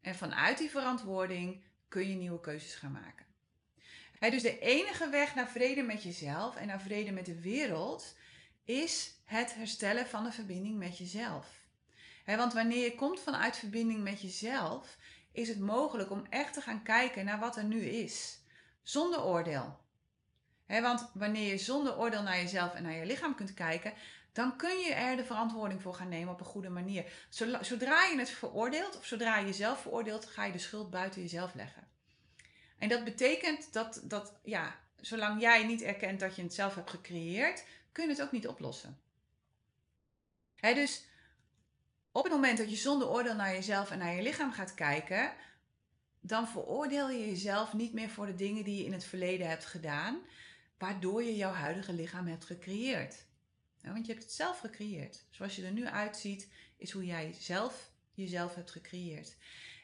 En 0.01 0.15
vanuit 0.15 0.59
die 0.59 0.71
verantwoording 0.71 1.63
kun 1.91 2.09
je 2.09 2.15
nieuwe 2.15 2.41
keuzes 2.41 2.75
gaan 2.75 2.93
maken. 2.93 3.27
dus 4.31 4.43
de 4.43 4.59
enige 4.59 5.09
weg 5.09 5.35
naar 5.35 5.49
vrede 5.49 5.83
met 5.83 6.03
jezelf 6.03 6.57
en 6.57 6.67
naar 6.67 6.81
vrede 6.81 7.11
met 7.11 7.27
de 7.27 7.41
wereld 7.41 8.17
is 8.65 9.15
het 9.25 9.55
herstellen 9.55 10.07
van 10.07 10.25
de 10.25 10.33
verbinding 10.33 10.79
met 10.79 10.99
jezelf. 10.99 11.47
want 12.27 12.53
wanneer 12.53 12.85
je 12.85 12.95
komt 12.95 13.21
vanuit 13.21 13.57
verbinding 13.57 14.03
met 14.03 14.23
jezelf, 14.23 14.97
is 15.33 15.49
het 15.49 15.59
mogelijk 15.59 16.11
om 16.11 16.27
echt 16.29 16.55
te 16.55 16.61
gaan 16.61 16.83
kijken 16.83 17.25
naar 17.25 17.39
wat 17.39 17.57
er 17.57 17.65
nu 17.65 17.81
is. 17.81 18.39
Zonder 18.83 19.25
oordeel. 19.25 19.79
want 20.67 21.11
wanneer 21.15 21.51
je 21.51 21.59
zonder 21.59 21.99
oordeel 21.99 22.23
naar 22.23 22.37
jezelf 22.37 22.75
en 22.75 22.83
naar 22.83 22.97
je 22.97 23.07
lichaam 23.07 23.35
kunt 23.35 23.55
kijken, 23.55 23.93
dan 24.33 24.57
kun 24.57 24.79
je 24.79 24.93
er 24.93 25.17
de 25.17 25.25
verantwoording 25.25 25.83
voor 25.83 25.95
gaan 25.95 26.09
nemen 26.09 26.33
op 26.33 26.41
een 26.41 26.47
goede 26.47 26.69
manier. 26.69 27.13
Zodra 27.61 28.05
je 28.05 28.19
het 28.19 28.31
veroordeelt 28.31 28.97
of 28.97 29.05
zodra 29.05 29.39
je 29.39 29.47
jezelf 29.47 29.81
veroordeelt, 29.81 30.27
ga 30.27 30.45
je 30.45 30.53
de 30.53 30.59
schuld 30.59 30.91
buiten 30.91 31.21
jezelf 31.21 31.55
leggen. 31.55 31.89
En 32.79 32.89
dat 32.89 33.05
betekent 33.05 33.73
dat, 33.73 34.01
dat 34.05 34.39
ja, 34.43 34.81
zolang 34.97 35.41
jij 35.41 35.67
niet 35.67 35.83
erkent 35.83 36.21
dat 36.21 36.37
je 36.37 36.43
het 36.43 36.55
zelf 36.55 36.75
hebt 36.75 36.91
gecreëerd, 36.91 37.65
kun 37.93 38.05
je 38.05 38.11
het 38.11 38.23
ook 38.23 38.33
niet 38.33 38.49
oplossen. 38.49 39.01
dus 40.61 41.05
op 42.13 42.25
het 42.25 42.33
moment 42.33 42.59
dat 42.59 42.71
je 42.71 42.77
zonder 42.77 43.09
oordeel 43.09 43.35
naar 43.35 43.53
jezelf 43.53 43.91
en 43.91 43.99
naar 43.99 44.15
je 44.15 44.23
lichaam 44.23 44.53
gaat 44.53 44.75
kijken, 44.75 45.33
dan 46.21 46.49
veroordeel 46.49 47.11
je 47.11 47.29
jezelf 47.29 47.73
niet 47.73 47.93
meer 47.93 48.11
voor 48.11 48.27
de 48.27 48.35
dingen 48.35 48.65
die 48.65 48.77
je 48.77 48.85
in 48.85 48.93
het 48.93 49.05
verleden 49.05 49.49
hebt 49.49 49.67
gedaan, 49.67 50.21
waardoor 50.79 51.23
je 51.23 51.37
jouw 51.37 51.53
huidige 51.53 51.93
lichaam 51.93 52.27
hebt 52.27 52.45
gecreëerd. 52.45 53.29
Want 53.83 54.07
je 54.07 54.13
hebt 54.13 54.25
het 54.25 54.33
zelf 54.33 54.59
gecreëerd. 54.59 55.25
Zoals 55.31 55.57
je 55.57 55.65
er 55.65 55.73
nu 55.73 55.87
uitziet, 55.87 56.49
is 56.77 56.91
hoe 56.91 57.05
jij 57.05 57.37
zelf 57.39 57.91
jezelf 58.15 58.55
hebt 58.55 58.71
gecreëerd. 58.71 59.37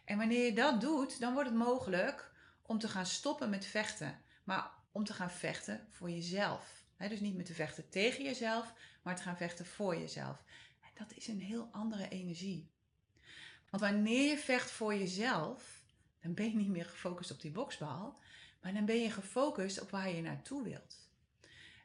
En 0.04 0.18
wanneer 0.18 0.44
je 0.44 0.52
dat 0.52 0.80
doet, 0.80 1.20
dan 1.20 1.32
wordt 1.32 1.48
het 1.48 1.58
mogelijk 1.58 2.32
om 2.62 2.78
te 2.78 2.88
gaan 2.88 3.06
stoppen 3.06 3.50
met 3.50 3.66
vechten, 3.66 4.22
maar 4.44 4.70
om 4.92 5.04
te 5.04 5.12
gaan 5.12 5.30
vechten 5.30 5.86
voor 5.90 6.10
jezelf. 6.10 6.84
dus 6.96 7.20
niet 7.20 7.36
met 7.36 7.46
te 7.46 7.54
vechten 7.54 7.88
tegen 7.88 8.24
jezelf, 8.24 8.72
maar 9.02 9.16
te 9.16 9.22
gaan 9.22 9.36
vechten 9.36 9.66
voor 9.66 9.96
jezelf 9.96 10.44
dat 10.98 11.12
is 11.14 11.28
een 11.28 11.40
heel 11.40 11.68
andere 11.72 12.08
energie. 12.08 12.70
Want 13.70 13.82
wanneer 13.82 14.30
je 14.30 14.38
vecht 14.38 14.70
voor 14.70 14.94
jezelf, 14.94 15.82
dan 16.20 16.34
ben 16.34 16.50
je 16.50 16.56
niet 16.56 16.68
meer 16.68 16.84
gefocust 16.84 17.30
op 17.30 17.40
die 17.40 17.50
boksbal, 17.50 18.18
maar 18.60 18.72
dan 18.72 18.84
ben 18.84 19.00
je 19.00 19.10
gefocust 19.10 19.80
op 19.80 19.90
waar 19.90 20.10
je 20.10 20.22
naartoe 20.22 20.62
wilt. 20.62 21.05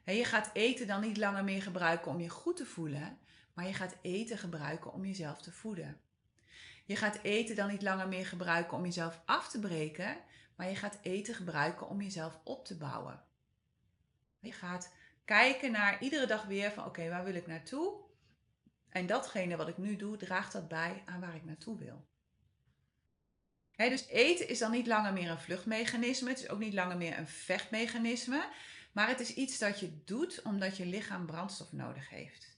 Je 0.04 0.24
gaat 0.24 0.50
eten 0.52 0.86
dan 0.86 1.00
niet 1.00 1.16
langer 1.16 1.44
meer 1.44 1.62
gebruiken 1.62 2.10
om 2.10 2.20
je 2.20 2.28
goed 2.28 2.56
te 2.56 2.66
voelen, 2.66 3.18
maar 3.54 3.66
je 3.66 3.74
gaat 3.74 3.96
eten 4.02 4.38
gebruiken 4.38 4.92
om 4.92 5.04
jezelf 5.04 5.42
te 5.42 5.52
voeden. 5.52 6.00
Je 6.84 6.96
gaat 6.96 7.18
eten 7.22 7.56
dan 7.56 7.68
niet 7.68 7.82
langer 7.82 8.08
meer 8.08 8.26
gebruiken 8.26 8.76
om 8.76 8.84
jezelf 8.84 9.22
af 9.24 9.48
te 9.48 9.58
breken, 9.58 10.16
maar 10.56 10.68
je 10.68 10.76
gaat 10.76 10.98
eten 11.02 11.34
gebruiken 11.34 11.88
om 11.88 12.02
jezelf 12.02 12.40
op 12.44 12.66
te 12.66 12.76
bouwen. 12.76 13.24
Je 14.38 14.52
gaat 14.52 14.92
kijken 15.24 15.72
naar 15.72 16.02
iedere 16.02 16.26
dag 16.26 16.44
weer 16.44 16.72
van 16.72 16.84
oké, 16.84 17.08
waar 17.08 17.24
wil 17.24 17.34
ik 17.34 17.46
naartoe? 17.46 18.00
En 18.88 19.06
datgene 19.06 19.56
wat 19.56 19.68
ik 19.68 19.78
nu 19.78 19.96
doe, 19.96 20.16
draagt 20.16 20.52
dat 20.52 20.68
bij 20.68 21.02
aan 21.04 21.20
waar 21.20 21.34
ik 21.34 21.44
naartoe 21.44 21.78
wil. 21.78 22.06
dus 23.76 24.06
eten 24.06 24.48
is 24.48 24.58
dan 24.58 24.70
niet 24.70 24.86
langer 24.86 25.12
meer 25.12 25.30
een 25.30 25.38
vluchtmechanisme. 25.38 26.28
Het 26.28 26.38
is 26.38 26.48
ook 26.48 26.58
niet 26.58 26.74
langer 26.74 26.96
meer 26.96 27.18
een 27.18 27.28
vechtmechanisme. 27.28 28.48
Maar 28.92 29.08
het 29.08 29.20
is 29.20 29.34
iets 29.34 29.58
dat 29.58 29.80
je 29.80 30.04
doet 30.04 30.42
omdat 30.42 30.76
je 30.76 30.86
lichaam 30.86 31.26
brandstof 31.26 31.72
nodig 31.72 32.10
heeft. 32.10 32.56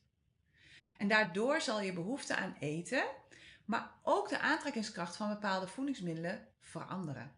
En 0.97 1.09
daardoor 1.09 1.61
zal 1.61 1.81
je 1.81 1.93
behoefte 1.93 2.37
aan 2.37 2.57
eten 2.59 3.05
maar 3.65 3.91
ook 4.03 4.29
de 4.29 4.39
aantrekkingskracht 4.39 5.17
van 5.17 5.29
bepaalde 5.29 5.67
voedingsmiddelen 5.67 6.49
veranderen. 6.61 7.33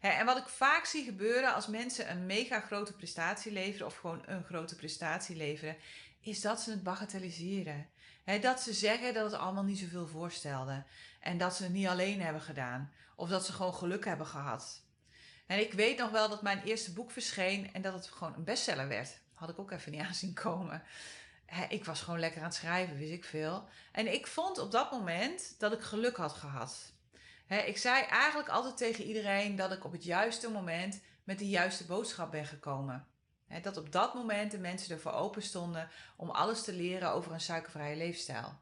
en 0.00 0.26
wat 0.26 0.36
ik 0.36 0.48
vaak 0.48 0.84
zie 0.84 1.04
gebeuren 1.04 1.54
als 1.54 1.66
mensen 1.66 2.10
een 2.10 2.26
mega 2.26 2.60
grote 2.60 2.92
prestatie 2.92 3.52
leveren 3.52 3.86
of 3.86 3.96
gewoon 3.96 4.22
een 4.26 4.44
grote 4.44 4.76
prestatie 4.76 5.36
leveren, 5.36 5.76
is 6.20 6.40
dat 6.40 6.60
ze 6.60 6.70
het 6.70 6.82
bagatelliseren. 6.82 7.88
dat 8.40 8.60
ze 8.60 8.72
zeggen 8.72 9.14
dat 9.14 9.30
het 9.30 9.40
allemaal 9.40 9.64
niet 9.64 9.78
zoveel 9.78 10.06
voorstelde 10.06 10.84
en 11.20 11.38
dat 11.38 11.56
ze 11.56 11.62
het 11.62 11.72
niet 11.72 11.86
alleen 11.86 12.20
hebben 12.20 12.42
gedaan 12.42 12.92
of 13.16 13.28
dat 13.28 13.46
ze 13.46 13.52
gewoon 13.52 13.74
geluk 13.74 14.04
hebben 14.04 14.26
gehad. 14.26 14.86
En 15.48 15.58
ik 15.58 15.72
weet 15.72 15.98
nog 15.98 16.10
wel 16.10 16.28
dat 16.28 16.42
mijn 16.42 16.62
eerste 16.62 16.92
boek 16.92 17.10
verscheen 17.10 17.72
en 17.72 17.82
dat 17.82 17.92
het 17.92 18.06
gewoon 18.06 18.34
een 18.34 18.44
bestseller 18.44 18.88
werd. 18.88 19.18
Had 19.34 19.48
ik 19.48 19.58
ook 19.58 19.70
even 19.70 19.92
niet 19.92 20.00
aan 20.06 20.14
zien 20.14 20.34
komen. 20.34 20.82
ik 21.68 21.84
was 21.84 22.00
gewoon 22.00 22.20
lekker 22.20 22.40
aan 22.40 22.46
het 22.46 22.54
schrijven, 22.56 22.96
wist 22.96 23.12
ik 23.12 23.24
veel. 23.24 23.68
En 23.92 24.12
ik 24.12 24.26
vond 24.26 24.58
op 24.58 24.70
dat 24.70 24.90
moment 24.90 25.54
dat 25.58 25.72
ik 25.72 25.80
geluk 25.80 26.16
had 26.16 26.32
gehad. 26.32 26.92
ik 27.46 27.78
zei 27.78 28.04
eigenlijk 28.04 28.48
altijd 28.48 28.76
tegen 28.76 29.04
iedereen 29.04 29.56
dat 29.56 29.72
ik 29.72 29.84
op 29.84 29.92
het 29.92 30.04
juiste 30.04 30.50
moment 30.50 31.00
met 31.24 31.38
de 31.38 31.48
juiste 31.48 31.84
boodschap 31.84 32.30
ben 32.30 32.46
gekomen. 32.46 33.06
dat 33.62 33.76
op 33.76 33.92
dat 33.92 34.14
moment 34.14 34.50
de 34.50 34.58
mensen 34.58 34.94
ervoor 34.94 35.12
open 35.12 35.42
stonden 35.42 35.88
om 36.16 36.30
alles 36.30 36.62
te 36.62 36.72
leren 36.72 37.10
over 37.10 37.32
een 37.32 37.40
suikervrije 37.40 37.96
leefstijl. 37.96 38.58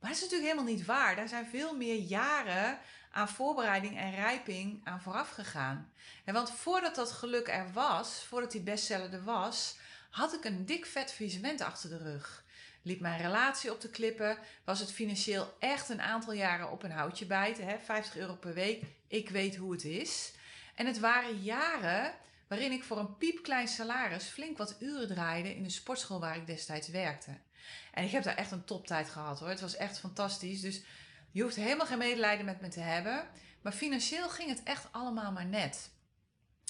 Maar 0.00 0.10
dat 0.10 0.18
is 0.18 0.24
natuurlijk 0.24 0.50
helemaal 0.50 0.74
niet 0.74 0.86
waar. 0.86 1.16
Daar 1.16 1.28
zijn 1.28 1.46
veel 1.46 1.76
meer 1.76 1.98
jaren 1.98 2.78
aan 3.10 3.28
voorbereiding 3.28 3.98
en 3.98 4.14
rijping 4.14 4.80
aan 4.84 5.00
vooraf 5.00 5.30
gegaan. 5.30 5.92
En 6.24 6.34
want 6.34 6.50
voordat 6.50 6.94
dat 6.94 7.12
geluk 7.12 7.48
er 7.48 7.72
was, 7.72 8.24
voordat 8.24 8.52
die 8.52 8.60
bestseller 8.60 9.12
er 9.12 9.24
was, 9.24 9.76
had 10.10 10.34
ik 10.34 10.44
een 10.44 10.66
dik 10.66 10.86
vet 10.86 11.12
faillissement 11.12 11.60
achter 11.60 11.88
de 11.88 11.98
rug. 11.98 12.44
Liep 12.82 13.00
mijn 13.00 13.20
relatie 13.20 13.72
op 13.72 13.80
de 13.80 13.90
klippen, 13.90 14.38
was 14.64 14.80
het 14.80 14.92
financieel 14.92 15.56
echt 15.58 15.88
een 15.88 16.00
aantal 16.00 16.32
jaren 16.32 16.70
op 16.70 16.82
een 16.82 16.90
houtje 16.90 17.26
bijten, 17.26 17.66
hè? 17.66 17.78
50 17.78 18.16
euro 18.16 18.34
per 18.34 18.54
week. 18.54 18.82
Ik 19.06 19.30
weet 19.30 19.56
hoe 19.56 19.72
het 19.72 19.84
is. 19.84 20.32
En 20.74 20.86
het 20.86 20.98
waren 20.98 21.42
jaren 21.42 22.14
waarin 22.48 22.72
ik 22.72 22.84
voor 22.84 22.98
een 22.98 23.16
piepklein 23.16 23.68
salaris 23.68 24.24
flink 24.24 24.58
wat 24.58 24.76
uren 24.80 25.08
draaide 25.08 25.54
in 25.54 25.62
de 25.62 25.70
sportschool 25.70 26.20
waar 26.20 26.36
ik 26.36 26.46
destijds 26.46 26.88
werkte. 26.88 27.30
En 27.92 28.04
ik 28.04 28.10
heb 28.10 28.22
daar 28.22 28.36
echt 28.36 28.50
een 28.50 28.64
toptijd 28.64 29.08
gehad 29.08 29.38
hoor. 29.38 29.48
Het 29.48 29.60
was 29.60 29.76
echt 29.76 29.98
fantastisch. 29.98 30.60
Dus 30.60 30.82
je 31.30 31.42
hoeft 31.42 31.56
helemaal 31.56 31.86
geen 31.86 31.98
medelijden 31.98 32.44
met 32.44 32.60
me 32.60 32.68
te 32.68 32.80
hebben. 32.80 33.28
Maar 33.62 33.72
financieel 33.72 34.28
ging 34.28 34.48
het 34.48 34.62
echt 34.62 34.88
allemaal 34.90 35.32
maar 35.32 35.46
net. 35.46 35.90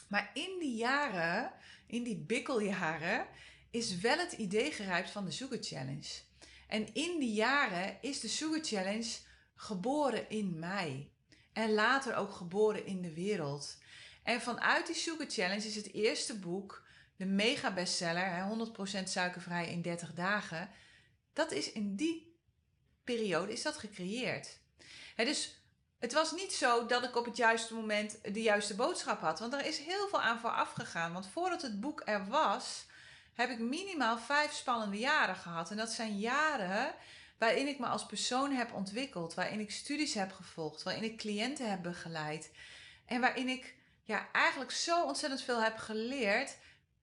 Maar 0.09 0.31
in 0.35 0.57
die 0.61 0.77
jaren, 0.77 1.53
in 1.87 2.03
die 2.03 2.17
bikkeljaren, 2.17 3.27
is 3.71 3.99
wel 3.99 4.19
het 4.19 4.33
idee 4.33 4.73
gerijpt 4.73 5.11
van 5.11 5.25
de 5.25 5.31
Sugar 5.31 5.59
Challenge. 5.61 6.09
En 6.67 6.95
in 6.95 7.19
die 7.19 7.33
jaren 7.33 7.97
is 8.01 8.21
de 8.21 8.29
Sugar 8.29 8.65
Challenge 8.65 9.17
geboren 9.55 10.31
in 10.31 10.59
mij. 10.59 11.11
En 11.53 11.73
later 11.73 12.17
ook 12.17 12.33
geboren 12.33 12.87
in 12.87 13.03
de 13.03 13.15
wereld. 13.15 13.79
En 14.23 14.41
vanuit 14.41 14.87
die 14.87 14.95
Sugar 14.95 15.27
Challenge 15.29 15.67
is 15.67 15.77
het 15.77 15.93
eerste 15.93 16.39
boek, 16.39 16.87
de 17.21 17.27
mega 17.27 17.73
bestseller, 17.73 18.49
100% 19.01 19.03
suikervrij 19.05 19.71
in 19.71 19.83
30 19.83 20.15
dagen. 20.15 20.71
Dat 21.33 21.53
is 21.53 21.73
in 21.73 21.97
die 21.97 22.41
periode 23.05 23.53
is 23.53 23.63
dat 23.63 23.77
gecreëerd. 23.77 24.59
dus 25.17 25.63
het 25.99 26.13
was 26.13 26.33
niet 26.33 26.53
zo 26.53 26.87
dat 26.87 27.05
ik 27.05 27.17
op 27.17 27.25
het 27.25 27.37
juiste 27.37 27.75
moment 27.75 28.19
de 28.35 28.43
juiste 28.43 28.75
boodschap 28.75 29.21
had. 29.21 29.39
Want 29.39 29.53
er 29.53 29.67
is 29.67 29.79
heel 29.79 30.09
veel 30.09 30.21
aan 30.21 30.39
vooraf 30.39 30.73
gegaan. 30.73 31.13
Want 31.13 31.29
voordat 31.29 31.63
het 31.63 31.81
boek 31.81 32.03
er 32.05 32.27
was, 32.27 32.87
heb 33.35 33.51
ik 33.51 33.59
minimaal 33.59 34.19
vijf 34.19 34.53
spannende 34.53 34.99
jaren 34.99 35.37
gehad. 35.37 35.71
En 35.71 35.77
dat 35.77 35.91
zijn 35.91 36.19
jaren 36.19 36.95
waarin 37.39 37.67
ik 37.67 37.79
me 37.79 37.87
als 37.87 38.07
persoon 38.07 38.53
heb 38.53 38.73
ontwikkeld. 38.73 39.35
Waarin 39.35 39.61
ik 39.61 39.71
studies 39.71 40.15
heb 40.15 40.33
gevolgd. 40.33 40.83
Waarin 40.83 41.05
ik 41.05 41.19
cliënten 41.19 41.71
heb 41.71 41.83
begeleid. 41.83 42.51
En 43.07 43.21
waarin 43.21 43.49
ik 43.49 43.75
ja, 44.05 44.29
eigenlijk 44.33 44.71
zo 44.71 45.05
ontzettend 45.05 45.43
veel 45.43 45.63
heb 45.63 45.77
geleerd. 45.77 46.57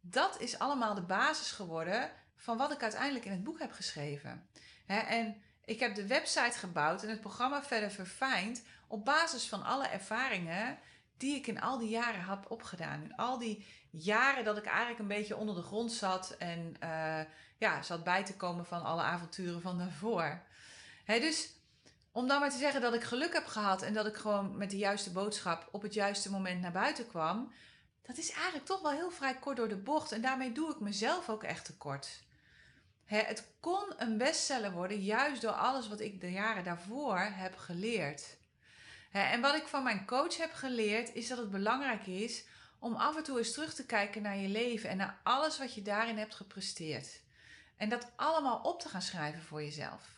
Dat 0.09 0.39
is 0.39 0.59
allemaal 0.59 0.95
de 0.95 1.01
basis 1.01 1.51
geworden 1.51 2.11
van 2.35 2.57
wat 2.57 2.71
ik 2.71 2.81
uiteindelijk 2.81 3.25
in 3.25 3.31
het 3.31 3.43
boek 3.43 3.59
heb 3.59 3.71
geschreven. 3.71 4.47
en 4.85 5.41
ik 5.65 5.79
heb 5.79 5.95
de 5.95 6.07
website 6.07 6.57
gebouwd 6.57 7.03
en 7.03 7.09
het 7.09 7.21
programma 7.21 7.63
verder 7.63 7.91
verfijnd 7.91 8.63
op 8.87 9.05
basis 9.05 9.47
van 9.47 9.63
alle 9.63 9.87
ervaringen 9.87 10.77
die 11.17 11.35
ik 11.35 11.47
in 11.47 11.61
al 11.61 11.77
die 11.77 11.89
jaren 11.89 12.25
heb 12.25 12.51
opgedaan. 12.51 13.03
In 13.03 13.15
al 13.15 13.37
die 13.37 13.65
jaren 13.89 14.43
dat 14.43 14.57
ik 14.57 14.65
eigenlijk 14.65 14.99
een 14.99 15.07
beetje 15.07 15.35
onder 15.35 15.55
de 15.55 15.61
grond 15.61 15.91
zat 15.91 16.35
en 16.37 16.75
uh, 16.83 17.19
ja, 17.57 17.81
zat 17.81 18.03
bij 18.03 18.23
te 18.23 18.35
komen 18.35 18.65
van 18.65 18.83
alle 18.83 19.01
avonturen 19.01 19.61
van 19.61 19.77
daarvoor. 19.77 20.41
dus 21.05 21.55
om 22.11 22.27
dan 22.27 22.39
maar 22.39 22.51
te 22.51 22.57
zeggen 22.57 22.81
dat 22.81 22.93
ik 22.93 23.03
geluk 23.03 23.33
heb 23.33 23.45
gehad 23.45 23.81
en 23.81 23.93
dat 23.93 24.05
ik 24.05 24.15
gewoon 24.15 24.57
met 24.57 24.69
de 24.69 24.77
juiste 24.77 25.11
boodschap 25.11 25.67
op 25.71 25.81
het 25.81 25.93
juiste 25.93 26.31
moment 26.31 26.61
naar 26.61 26.71
buiten 26.71 27.07
kwam, 27.07 27.51
dat 28.07 28.17
is 28.17 28.31
eigenlijk 28.31 28.65
toch 28.65 28.81
wel 28.81 28.91
heel 28.91 29.11
vrij 29.11 29.35
kort 29.35 29.57
door 29.57 29.69
de 29.69 29.77
bocht. 29.77 30.11
En 30.11 30.21
daarmee 30.21 30.51
doe 30.51 30.71
ik 30.71 30.79
mezelf 30.79 31.29
ook 31.29 31.43
echt 31.43 31.65
tekort 31.65 32.25
het 33.07 33.47
kon 33.59 33.93
een 33.97 34.17
bestseller 34.17 34.71
worden 34.71 35.01
juist 35.01 35.41
door 35.41 35.51
alles 35.51 35.87
wat 35.87 35.99
ik 35.99 36.21
de 36.21 36.31
jaren 36.31 36.63
daarvoor 36.63 37.19
heb 37.19 37.57
geleerd. 37.57 38.37
en 39.11 39.41
wat 39.41 39.55
ik 39.55 39.67
van 39.67 39.83
mijn 39.83 40.05
coach 40.05 40.37
heb 40.37 40.53
geleerd 40.53 41.13
is 41.13 41.27
dat 41.27 41.37
het 41.37 41.51
belangrijk 41.51 42.07
is 42.07 42.45
om 42.79 42.95
af 42.95 43.17
en 43.17 43.23
toe 43.23 43.37
eens 43.37 43.53
terug 43.53 43.73
te 43.73 43.85
kijken 43.85 44.21
naar 44.21 44.37
je 44.37 44.47
leven 44.47 44.89
en 44.89 44.97
naar 44.97 45.19
alles 45.23 45.57
wat 45.57 45.73
je 45.73 45.81
daarin 45.81 46.17
hebt 46.17 46.35
gepresteerd. 46.35 47.21
En 47.77 47.89
dat 47.89 48.11
allemaal 48.15 48.59
op 48.59 48.79
te 48.79 48.89
gaan 48.89 49.01
schrijven 49.01 49.41
voor 49.41 49.63
jezelf. 49.63 50.15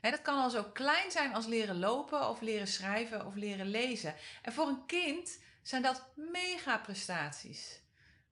dat 0.00 0.22
kan 0.22 0.38
al 0.38 0.50
zo 0.50 0.64
klein 0.64 1.10
zijn 1.10 1.34
als 1.34 1.46
leren 1.46 1.78
lopen 1.78 2.28
of 2.28 2.40
leren 2.40 2.68
schrijven 2.68 3.26
of 3.26 3.34
leren 3.34 3.66
lezen. 3.66 4.14
En 4.42 4.52
voor 4.52 4.66
een 4.66 4.86
kind 4.86 5.38
zijn 5.66 5.82
dat 5.82 6.06
mega 6.14 6.78
prestaties. 6.78 7.80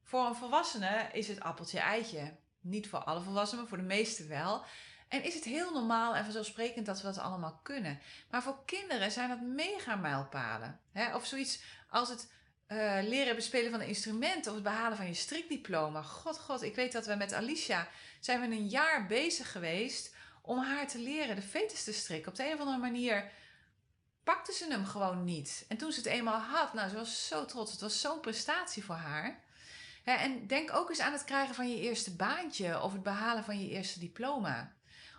Voor 0.03 0.27
een 0.27 0.35
volwassene 0.35 1.09
is 1.13 1.29
het 1.29 1.41
appeltje 1.41 1.79
eitje. 1.79 2.37
Niet 2.61 2.89
voor 2.89 2.99
alle 2.99 3.21
volwassenen, 3.21 3.61
maar 3.61 3.69
voor 3.69 3.79
de 3.79 3.95
meeste 3.95 4.27
wel. 4.27 4.65
En 5.09 5.23
is 5.23 5.35
het 5.35 5.45
heel 5.45 5.73
normaal 5.73 6.15
en 6.15 6.25
vanzelfsprekend 6.25 6.87
dat 6.87 7.01
we 7.01 7.07
dat 7.07 7.19
allemaal 7.19 7.61
kunnen. 7.63 8.01
Maar 8.31 8.43
voor 8.43 8.65
kinderen 8.65 9.11
zijn 9.11 9.29
dat 9.29 9.41
mega 9.41 9.97
mijlpalen. 9.97 10.81
Of 11.15 11.27
zoiets 11.27 11.63
als 11.89 12.09
het 12.09 12.33
uh, 12.69 12.99
leren 13.03 13.35
bespelen 13.35 13.71
van 13.71 13.81
een 13.81 13.87
instrument 13.87 14.47
of 14.47 14.55
het 14.55 14.63
behalen 14.63 14.97
van 14.97 15.07
je 15.07 15.15
strikdiploma. 15.15 16.03
God, 16.03 16.39
god, 16.39 16.63
ik 16.63 16.75
weet 16.75 16.93
dat 16.93 17.07
we 17.07 17.15
met 17.15 17.33
Alicia 17.33 17.89
zijn 18.21 18.41
we 18.41 18.47
een 18.47 18.69
jaar 18.69 19.07
bezig 19.07 19.53
geweest 19.53 20.15
om 20.43 20.59
haar 20.59 20.89
te 20.89 20.99
leren 20.99 21.37
de 21.37 21.43
fetus 21.43 21.85
te 21.85 21.93
strikken. 21.93 22.31
Op 22.31 22.37
de 22.37 22.47
een 22.47 22.55
of 22.55 22.61
andere 22.61 22.79
manier 22.79 23.31
pakte 24.25 24.53
ze 24.53 24.67
hem 24.69 24.85
gewoon 24.85 25.25
niet. 25.25 25.65
En 25.69 25.77
toen 25.77 25.93
ze 25.93 25.99
het 25.99 26.09
eenmaal 26.09 26.41
had, 26.41 26.75
nou, 26.75 26.89
ze 26.89 26.95
was 26.95 27.27
zo 27.29 27.45
trots. 27.45 27.73
Het 27.73 27.81
was 27.81 28.01
zo'n 28.01 28.21
prestatie 28.21 28.85
voor 28.85 28.95
haar 28.95 29.43
en 30.05 30.47
denk 30.47 30.73
ook 30.73 30.89
eens 30.89 31.01
aan 31.01 31.13
het 31.13 31.25
krijgen 31.25 31.55
van 31.55 31.71
je 31.71 31.81
eerste 31.81 32.15
baantje 32.17 32.83
of 32.83 32.93
het 32.93 33.03
behalen 33.03 33.45
van 33.45 33.61
je 33.61 33.69
eerste 33.69 33.99
diploma. 33.99 34.73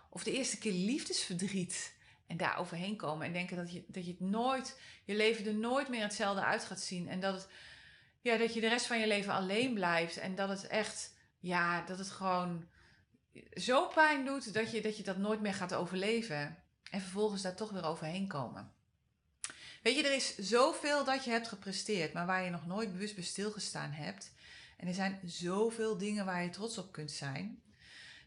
Of 0.09 0.23
de 0.23 0.31
eerste 0.31 0.57
keer 0.57 0.71
liefdesverdriet 0.71 1.95
en 2.27 2.37
daar 2.37 2.57
overheen 2.57 2.97
komen 2.97 3.27
en 3.27 3.33
denken 3.33 3.57
dat 3.57 3.71
je, 3.71 3.83
dat 3.87 4.05
je 4.05 4.11
het 4.11 4.19
nooit, 4.19 4.79
je 5.03 5.15
leven 5.15 5.45
er 5.45 5.55
nooit 5.55 5.89
meer 5.89 6.01
hetzelfde 6.01 6.43
uit 6.43 6.65
gaat 6.65 6.79
zien. 6.79 7.07
En 7.07 7.19
dat, 7.19 7.33
het, 7.33 7.47
ja, 8.21 8.37
dat 8.37 8.53
je 8.53 8.61
de 8.61 8.67
rest 8.67 8.85
van 8.85 8.99
je 8.99 9.07
leven 9.07 9.33
alleen 9.33 9.73
blijft 9.73 10.17
en 10.17 10.35
dat 10.35 10.49
het 10.49 10.67
echt, 10.67 11.13
ja, 11.39 11.81
dat 11.81 11.97
het 11.97 12.09
gewoon 12.09 12.67
zo 13.53 13.87
pijn 13.87 14.25
doet 14.25 14.53
dat 14.53 14.71
je, 14.71 14.81
dat 14.81 14.97
je 14.97 15.03
dat 15.03 15.17
nooit 15.17 15.41
meer 15.41 15.53
gaat 15.53 15.73
overleven. 15.73 16.63
En 16.91 17.01
vervolgens 17.01 17.41
daar 17.41 17.55
toch 17.55 17.71
weer 17.71 17.85
overheen 17.85 18.27
komen. 18.27 18.74
Weet 19.85 19.95
je, 19.95 20.03
er 20.03 20.15
is 20.15 20.37
zoveel 20.37 21.03
dat 21.03 21.23
je 21.23 21.31
hebt 21.31 21.47
gepresteerd, 21.47 22.13
maar 22.13 22.25
waar 22.25 22.43
je 22.43 22.49
nog 22.49 22.65
nooit 22.65 22.91
bewust 22.91 23.15
bij 23.15 23.23
stilgestaan 23.23 23.91
hebt. 23.91 24.31
En 24.77 24.87
er 24.87 24.93
zijn 24.93 25.19
zoveel 25.25 25.97
dingen 25.97 26.25
waar 26.25 26.43
je 26.43 26.49
trots 26.49 26.77
op 26.77 26.91
kunt 26.91 27.11
zijn. 27.11 27.61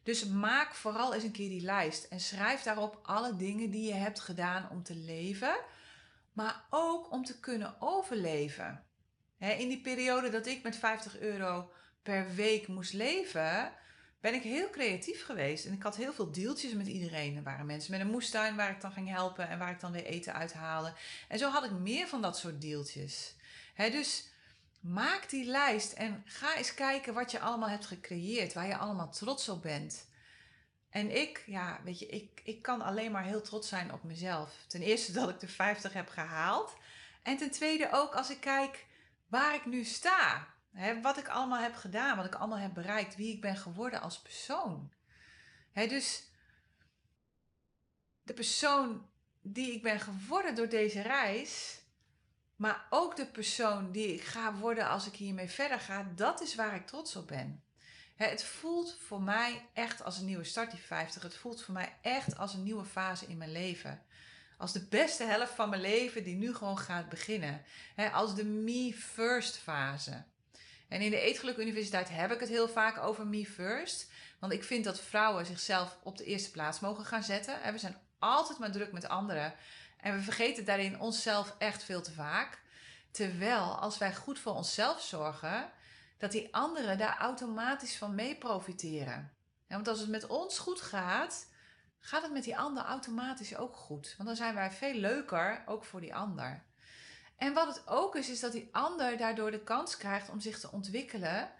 Dus 0.02 0.24
maak 0.24 0.74
vooral 0.74 1.14
eens 1.14 1.22
een 1.22 1.32
keer 1.32 1.48
die 1.48 1.60
lijst 1.60 2.04
en 2.04 2.20
schrijf 2.20 2.62
daarop 2.62 2.98
alle 3.02 3.36
dingen 3.36 3.70
die 3.70 3.86
je 3.86 3.94
hebt 3.94 4.20
gedaan 4.20 4.68
om 4.70 4.82
te 4.82 4.94
leven, 4.94 5.56
maar 6.32 6.64
ook 6.70 7.12
om 7.12 7.24
te 7.24 7.40
kunnen 7.40 7.76
overleven. 7.80 8.84
in 9.38 9.68
die 9.68 9.80
periode 9.80 10.30
dat 10.30 10.46
ik 10.46 10.62
met 10.62 10.76
50 10.76 11.18
euro 11.18 11.70
per 12.02 12.34
week 12.34 12.68
moest 12.68 12.92
leven, 12.92 13.72
ben 14.20 14.34
ik 14.34 14.42
heel 14.42 14.70
creatief 14.70 15.24
geweest. 15.24 15.64
En 15.64 15.72
ik 15.72 15.82
had 15.82 15.96
heel 15.96 16.12
veel 16.12 16.32
deeltjes 16.32 16.72
met 16.72 16.86
iedereen. 16.86 17.36
Er 17.36 17.42
waren 17.42 17.66
mensen 17.66 17.90
met 17.90 18.00
een 18.00 18.10
moestuin 18.10 18.56
waar 18.56 18.70
ik 18.70 18.80
dan 18.80 18.92
ging 18.92 19.08
helpen 19.08 19.48
en 19.48 19.58
waar 19.58 19.70
ik 19.70 19.80
dan 19.80 19.92
weer 19.92 20.04
eten 20.04 20.34
uithaalde. 20.34 20.92
En 21.28 21.38
zo 21.38 21.50
had 21.50 21.64
ik 21.64 21.70
meer 21.70 22.06
van 22.06 22.22
dat 22.22 22.38
soort 22.38 22.60
deeltjes. 22.60 23.34
dus 23.76 24.28
Maak 24.80 25.30
die 25.30 25.44
lijst 25.44 25.92
en 25.92 26.22
ga 26.26 26.56
eens 26.56 26.74
kijken 26.74 27.14
wat 27.14 27.30
je 27.30 27.40
allemaal 27.40 27.68
hebt 27.68 27.86
gecreëerd, 27.86 28.52
waar 28.52 28.66
je 28.66 28.76
allemaal 28.76 29.10
trots 29.10 29.48
op 29.48 29.62
bent. 29.62 30.06
En 30.90 31.16
ik, 31.16 31.42
ja, 31.46 31.80
weet 31.84 31.98
je, 31.98 32.06
ik, 32.06 32.40
ik 32.44 32.62
kan 32.62 32.82
alleen 32.82 33.12
maar 33.12 33.24
heel 33.24 33.42
trots 33.42 33.68
zijn 33.68 33.92
op 33.92 34.02
mezelf. 34.02 34.54
Ten 34.66 34.82
eerste 34.82 35.12
dat 35.12 35.28
ik 35.28 35.40
de 35.40 35.48
50 35.48 35.92
heb 35.92 36.08
gehaald. 36.08 36.76
En 37.22 37.36
ten 37.36 37.50
tweede 37.50 37.88
ook 37.92 38.14
als 38.14 38.30
ik 38.30 38.40
kijk 38.40 38.86
waar 39.26 39.54
ik 39.54 39.66
nu 39.66 39.84
sta. 39.84 40.46
Hè, 40.72 41.00
wat 41.00 41.18
ik 41.18 41.28
allemaal 41.28 41.62
heb 41.62 41.74
gedaan, 41.74 42.16
wat 42.16 42.26
ik 42.26 42.34
allemaal 42.34 42.58
heb 42.58 42.74
bereikt, 42.74 43.16
wie 43.16 43.34
ik 43.34 43.40
ben 43.40 43.56
geworden 43.56 44.00
als 44.00 44.20
persoon. 44.20 44.92
Hè, 45.72 45.86
dus 45.86 46.28
de 48.22 48.34
persoon 48.34 49.08
die 49.40 49.72
ik 49.72 49.82
ben 49.82 50.00
geworden 50.00 50.54
door 50.54 50.68
deze 50.68 51.02
reis, 51.02 51.82
maar 52.56 52.86
ook 52.90 53.16
de 53.16 53.26
persoon 53.26 53.92
die 53.92 54.14
ik 54.14 54.22
ga 54.22 54.54
worden 54.54 54.88
als 54.88 55.06
ik 55.06 55.14
hiermee 55.14 55.48
verder 55.48 55.80
ga, 55.80 56.12
dat 56.14 56.40
is 56.40 56.54
waar 56.54 56.74
ik 56.74 56.86
trots 56.86 57.16
op 57.16 57.26
ben. 57.26 57.62
Het 58.16 58.44
voelt 58.44 58.96
voor 58.98 59.22
mij 59.22 59.68
echt 59.72 60.04
als 60.04 60.18
een 60.18 60.24
nieuwe 60.24 60.44
start, 60.44 60.70
die 60.70 60.80
50. 60.80 61.22
Het 61.22 61.36
voelt 61.36 61.62
voor 61.62 61.74
mij 61.74 61.96
echt 62.02 62.38
als 62.38 62.54
een 62.54 62.62
nieuwe 62.62 62.84
fase 62.84 63.26
in 63.26 63.36
mijn 63.36 63.52
leven. 63.52 64.02
Als 64.56 64.72
de 64.72 64.86
beste 64.86 65.24
helft 65.24 65.52
van 65.52 65.68
mijn 65.68 65.80
leven 65.80 66.24
die 66.24 66.36
nu 66.36 66.54
gewoon 66.54 66.78
gaat 66.78 67.08
beginnen. 67.08 67.64
Als 68.12 68.34
de 68.34 68.44
me 68.44 68.92
first 68.94 69.56
fase. 69.56 70.24
En 70.88 71.00
in 71.00 71.10
de 71.10 71.20
Eetgeluk 71.20 71.56
Universiteit 71.56 72.08
heb 72.10 72.32
ik 72.32 72.40
het 72.40 72.48
heel 72.48 72.68
vaak 72.68 72.98
over 72.98 73.26
me 73.26 73.46
first. 73.46 74.10
Want 74.38 74.52
ik 74.52 74.64
vind 74.64 74.84
dat 74.84 75.00
vrouwen 75.00 75.46
zichzelf 75.46 75.98
op 76.02 76.16
de 76.16 76.24
eerste 76.24 76.50
plaats 76.50 76.80
mogen 76.80 77.04
gaan 77.04 77.22
zetten. 77.22 77.72
We 77.72 77.78
zijn 77.78 77.96
altijd 78.18 78.58
maar 78.58 78.72
druk 78.72 78.92
met 78.92 79.08
anderen. 79.08 79.54
En 79.96 80.14
we 80.14 80.20
vergeten 80.20 80.64
daarin 80.64 81.00
onszelf 81.00 81.54
echt 81.58 81.84
veel 81.84 82.02
te 82.02 82.12
vaak. 82.12 82.60
Terwijl 83.10 83.78
als 83.78 83.98
wij 83.98 84.14
goed 84.14 84.38
voor 84.38 84.54
onszelf 84.54 85.02
zorgen, 85.02 85.70
dat 86.18 86.32
die 86.32 86.54
anderen 86.54 86.98
daar 86.98 87.18
automatisch 87.18 87.96
van 87.96 88.14
mee 88.14 88.36
profiteren. 88.36 89.32
want 89.66 89.88
als 89.88 90.00
het 90.00 90.08
met 90.08 90.26
ons 90.26 90.58
goed 90.58 90.80
gaat, 90.80 91.46
gaat 91.98 92.22
het 92.22 92.32
met 92.32 92.44
die 92.44 92.58
ander 92.58 92.84
automatisch 92.84 93.56
ook 93.56 93.76
goed. 93.76 94.14
Want 94.16 94.28
dan 94.28 94.36
zijn 94.36 94.54
wij 94.54 94.70
veel 94.70 94.94
leuker, 94.94 95.62
ook 95.66 95.84
voor 95.84 96.00
die 96.00 96.14
ander. 96.14 96.62
En 97.38 97.54
wat 97.54 97.66
het 97.66 97.88
ook 97.88 98.16
is, 98.16 98.28
is 98.28 98.40
dat 98.40 98.52
die 98.52 98.68
ander 98.72 99.16
daardoor 99.16 99.50
de 99.50 99.62
kans 99.62 99.96
krijgt 99.96 100.30
om 100.30 100.40
zich 100.40 100.60
te 100.60 100.72
ontwikkelen, 100.72 101.50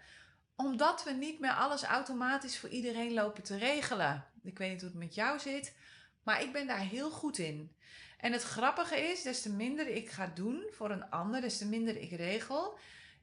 omdat 0.55 1.03
we 1.03 1.11
niet 1.11 1.39
meer 1.39 1.53
alles 1.53 1.83
automatisch 1.83 2.59
voor 2.59 2.69
iedereen 2.69 3.13
lopen 3.13 3.43
te 3.43 3.57
regelen. 3.57 4.25
Ik 4.43 4.57
weet 4.57 4.71
niet 4.71 4.81
hoe 4.81 4.89
het 4.89 4.99
met 4.99 5.15
jou 5.15 5.39
zit, 5.39 5.75
maar 6.23 6.41
ik 6.41 6.51
ben 6.51 6.67
daar 6.67 6.79
heel 6.79 7.09
goed 7.11 7.37
in. 7.37 7.75
En 8.17 8.31
het 8.31 8.43
grappige 8.43 8.99
is, 9.11 9.21
des 9.21 9.41
te 9.41 9.51
minder 9.51 9.87
ik 9.87 10.09
ga 10.09 10.31
doen 10.35 10.63
voor 10.71 10.91
een 10.91 11.09
ander, 11.09 11.41
des 11.41 11.57
te 11.57 11.67
minder 11.67 11.97
ik 11.97 12.11
regel, 12.11 12.77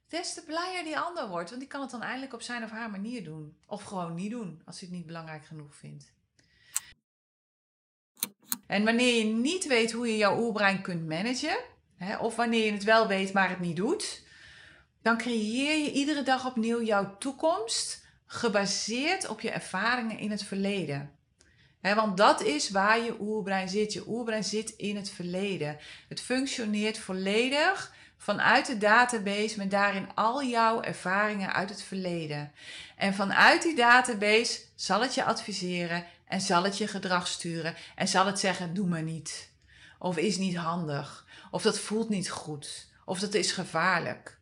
des 0.07 0.33
te 0.33 0.43
blijer 0.43 0.83
die 0.83 0.99
ander 0.99 1.27
wordt. 1.27 1.49
Want 1.49 1.61
die 1.61 1.69
kan 1.69 1.81
het 1.81 1.91
dan 1.91 2.01
eindelijk 2.01 2.33
op 2.33 2.41
zijn 2.41 2.63
of 2.63 2.69
haar 2.69 2.89
manier 2.89 3.23
doen. 3.23 3.57
Of 3.65 3.83
gewoon 3.83 4.15
niet 4.15 4.31
doen, 4.31 4.61
als 4.65 4.79
hij 4.79 4.87
het 4.89 4.97
niet 4.97 5.07
belangrijk 5.07 5.45
genoeg 5.45 5.75
vindt. 5.75 6.13
En 8.67 8.83
wanneer 8.83 9.17
je 9.17 9.33
niet 9.33 9.67
weet 9.67 9.91
hoe 9.91 10.07
je 10.07 10.17
jouw 10.17 10.39
oerbrein 10.39 10.81
kunt 10.81 11.07
managen, 11.07 11.57
hè, 11.97 12.17
of 12.17 12.35
wanneer 12.35 12.65
je 12.65 12.71
het 12.71 12.83
wel 12.83 13.07
weet, 13.07 13.33
maar 13.33 13.49
het 13.49 13.59
niet 13.59 13.75
doet, 13.75 14.21
dan 15.01 15.17
creëer 15.17 15.83
je 15.83 15.91
iedere 15.91 16.23
dag 16.23 16.45
opnieuw 16.45 16.81
jouw 16.81 17.17
toekomst 17.17 18.05
gebaseerd 18.25 19.27
op 19.27 19.41
je 19.41 19.51
ervaringen 19.51 20.17
in 20.17 20.31
het 20.31 20.43
verleden. 20.43 21.11
want 21.81 22.17
dat 22.17 22.41
is 22.41 22.69
waar 22.69 22.99
je 22.99 23.15
oerbrein 23.19 23.69
zit. 23.69 23.93
Je 23.93 24.07
oerbrein 24.07 24.43
zit 24.43 24.69
in 24.69 24.95
het 24.95 25.09
verleden. 25.09 25.77
Het 26.07 26.21
functioneert 26.21 26.97
volledig 26.97 27.93
vanuit 28.17 28.65
de 28.65 28.77
database 28.77 29.57
met 29.57 29.71
daarin 29.71 30.07
al 30.15 30.43
jouw 30.43 30.81
ervaringen 30.81 31.53
uit 31.53 31.69
het 31.69 31.83
verleden. 31.83 32.51
En 32.95 33.13
vanuit 33.13 33.61
die 33.61 33.75
database 33.75 34.61
zal 34.75 35.01
het 35.01 35.13
je 35.15 35.23
adviseren 35.23 36.05
en 36.27 36.41
zal 36.41 36.63
het 36.63 36.77
je 36.77 36.87
gedrag 36.87 37.27
sturen 37.27 37.75
en 37.95 38.07
zal 38.07 38.25
het 38.25 38.39
zeggen: 38.39 38.73
doe 38.73 38.87
maar 38.87 39.03
niet. 39.03 39.49
Of 39.99 40.17
is 40.17 40.37
niet 40.37 40.55
handig. 40.55 41.25
Of 41.57 41.63
dat 41.63 41.79
voelt 41.79 42.09
niet 42.09 42.29
goed. 42.29 42.87
Of 43.05 43.19
dat 43.19 43.33
is 43.33 43.51
gevaarlijk. 43.51 44.37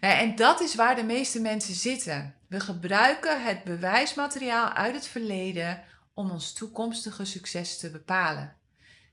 En 0.00 0.36
dat 0.36 0.60
is 0.60 0.74
waar 0.74 0.94
de 0.94 1.04
meeste 1.04 1.40
mensen 1.40 1.74
zitten. 1.74 2.34
We 2.48 2.60
gebruiken 2.60 3.44
het 3.44 3.64
bewijsmateriaal 3.64 4.72
uit 4.72 4.94
het 4.94 5.06
verleden 5.06 5.82
om 6.14 6.30
ons 6.30 6.52
toekomstige 6.52 7.24
succes 7.24 7.78
te 7.78 7.90
bepalen. 7.90 8.56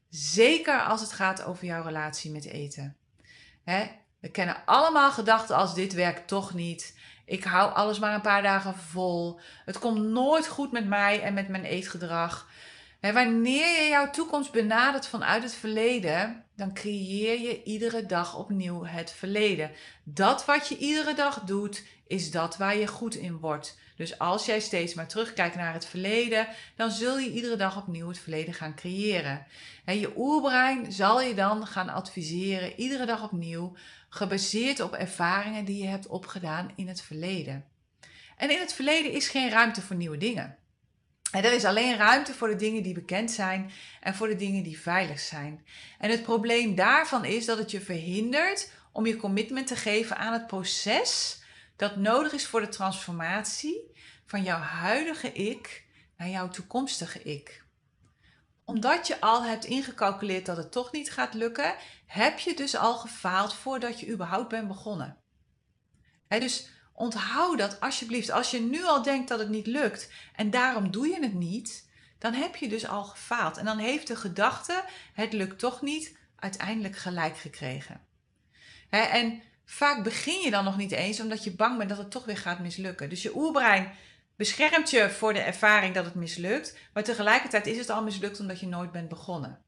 Zeker 0.10 0.82
als 0.82 1.02
het 1.02 1.12
gaat 1.12 1.44
over 1.44 1.66
jouw 1.66 1.84
relatie 1.84 2.32
met 2.32 2.46
eten. 2.46 2.98
We 4.20 4.30
kennen 4.32 4.66
allemaal 4.66 5.12
gedachten 5.12 5.56
als 5.56 5.74
dit 5.74 5.94
werkt 5.94 6.28
toch 6.28 6.54
niet. 6.54 6.98
Ik 7.26 7.44
hou 7.44 7.74
alles 7.74 8.00
maar 8.00 8.14
een 8.14 8.22
paar 8.22 8.44
dagen 8.44 8.76
vol. 8.76 9.40
Het 9.66 9.80
komt 9.80 10.06
nooit 10.06 10.48
goed 10.48 10.72
met 10.72 10.88
mij 10.88 11.22
en 11.22 11.34
met 11.34 11.48
mijn 11.48 11.66
eetgedrag. 11.66 12.48
Wanneer 13.02 13.84
je 13.84 13.90
jouw 13.90 14.10
toekomst 14.10 14.52
benadert 14.52 15.08
vanuit 15.08 15.44
het 15.44 15.54
verleden, 15.54 16.46
dan 16.56 16.74
creëer 16.74 17.40
je 17.40 17.64
iedere 17.64 18.06
dag 18.06 18.38
opnieuw 18.38 18.86
het 18.86 19.12
verleden. 19.12 19.72
Dat 20.04 20.46
wat 20.46 20.68
je 20.68 20.78
iedere 20.78 21.14
dag 21.14 21.40
doet, 21.40 21.84
is 22.08 22.32
dat 22.32 22.58
waar 22.58 22.78
je 22.78 22.88
goed 22.88 23.16
in 23.16 23.38
wordt. 23.38 23.78
Dus 23.96 24.20
als 24.20 24.46
jij 24.46 24.60
steeds 24.60 24.94
maar 24.94 25.08
terugkijkt 25.08 25.56
naar 25.56 25.74
het 25.74 25.86
verleden, 25.86 26.48
dan 26.76 26.92
zul 26.92 27.18
je 27.18 27.32
iedere 27.32 27.56
dag 27.56 27.78
opnieuw 27.78 28.08
het 28.08 28.20
verleden 28.20 28.54
gaan 28.54 28.76
creëren. 28.76 29.46
En 29.86 30.00
je 30.00 30.14
oerbrein 30.18 30.92
zal 30.92 31.22
je 31.22 31.34
dan 31.34 31.68
gaan 31.68 31.90
adviseren, 31.90 32.80
iedere 32.80 33.06
dag 33.06 33.24
opnieuw, 33.24 33.76
gebaseerd 34.10 34.80
op 34.80 34.94
ervaringen 34.94 35.66
die 35.66 35.84
je 35.84 35.90
hebt 35.90 36.08
opgedaan 36.08 36.72
in 36.76 36.88
het 36.88 37.02
verleden. 37.02 37.66
En 38.38 38.52
in 38.52 38.60
het 38.60 38.74
verleden 38.74 39.12
is 39.12 39.28
geen 39.28 39.50
ruimte 39.50 39.82
voor 39.82 39.96
nieuwe 39.96 40.18
dingen. 40.18 40.58
En 41.32 41.44
er 41.44 41.54
is 41.54 41.66
alleen 41.66 41.98
ruimte 41.98 42.34
voor 42.34 42.48
de 42.48 42.56
dingen 42.56 42.84
die 42.84 42.94
bekend 42.94 43.32
zijn 43.32 43.72
en 44.00 44.16
voor 44.16 44.28
de 44.28 44.36
dingen 44.36 44.64
die 44.64 44.80
veilig 44.80 45.20
zijn. 45.20 45.66
En 46.00 46.10
het 46.10 46.24
probleem 46.24 46.76
daarvan 46.76 47.26
is 47.26 47.46
dat 47.46 47.58
het 47.58 47.72
je 47.72 47.82
verhindert 47.82 48.72
om 48.92 49.06
je 49.06 49.16
commitment 49.16 49.68
te 49.68 49.76
geven 49.76 50.18
aan 50.18 50.34
het 50.34 50.48
proces 50.48 51.42
dat 51.76 51.96
nodig 51.96 52.32
is 52.32 52.48
voor 52.48 52.62
de 52.62 52.70
transformatie 52.70 53.92
van 54.26 54.44
jouw 54.44 54.60
huidige 54.60 55.32
ik 55.32 55.86
naar 56.18 56.30
jouw 56.30 56.50
toekomstige 56.50 57.24
ik. 57.24 57.64
Omdat 58.66 59.08
je 59.08 59.22
al 59.22 59.44
hebt 59.44 59.66
ingecalculeerd 59.66 60.46
dat 60.46 60.58
het 60.58 60.72
toch 60.72 60.92
niet 60.92 61.12
gaat 61.12 61.34
lukken, 61.34 61.76
heb 62.06 62.40
je 62.40 62.56
dus 62.56 62.76
al 62.76 62.94
gefaald 62.94 63.54
voordat 63.54 64.00
je 64.00 64.10
überhaupt 64.10 64.50
bent 64.50 64.68
begonnen. 64.68 65.18
dus 66.28 66.70
onthoud 67.00 67.58
dat 67.58 67.80
alsjeblieft. 67.80 68.32
Als 68.32 68.52
je 68.52 68.62
nu 68.62 68.84
al 68.84 69.02
denkt 69.02 69.28
dat 69.28 69.40
het 69.40 69.50
niet 69.50 69.68
lukt 69.68 70.10
en 70.36 70.50
daarom 70.50 70.92
doe 70.92 71.08
je 71.08 71.20
het 71.22 71.34
niet, 71.34 71.90
dan 72.18 72.34
heb 72.34 72.56
je 72.56 72.68
dus 72.68 72.88
al 72.88 73.04
gefaald. 73.04 73.58
En 73.58 73.66
dan 73.66 73.78
heeft 73.78 74.08
de 74.08 74.16
gedachte, 74.16 74.84
het 75.14 75.34
lukt 75.34 75.60
toch 75.60 75.82
niet, 75.82 76.18
uiteindelijk 76.36 76.98
gelijk 76.98 77.38
gekregen. 77.38 78.02
en 78.90 79.42
vaak 79.66 80.04
begin 80.04 80.42
je 80.42 80.52
dan 80.52 80.64
nog 80.64 80.78
niet 80.78 80.92
eens 80.92 81.20
omdat 81.20 81.44
je 81.44 81.56
bang 81.56 81.78
bent 81.78 81.90
dat 81.90 81.98
het 81.98 82.12
toch 82.12 82.26
weer 82.26 82.38
gaat 82.38 82.60
mislukken. 82.60 83.10
Dus 83.10 83.22
je 83.22 83.36
oerbrein 83.36 83.92
beschermt 84.36 84.90
je 84.90 85.10
voor 85.10 85.34
de 85.34 85.40
ervaring 85.40 85.94
dat 85.94 86.06
het 86.06 86.16
mislukt, 86.16 86.78
maar 86.94 87.04
tegelijkertijd 87.04 87.68
is 87.68 87.78
het 87.78 87.90
al 87.90 88.04
mislukt 88.04 88.40
omdat 88.40 88.60
je 88.60 88.68
nooit 88.68 88.92
bent 88.92 89.10
begonnen. 89.10 89.64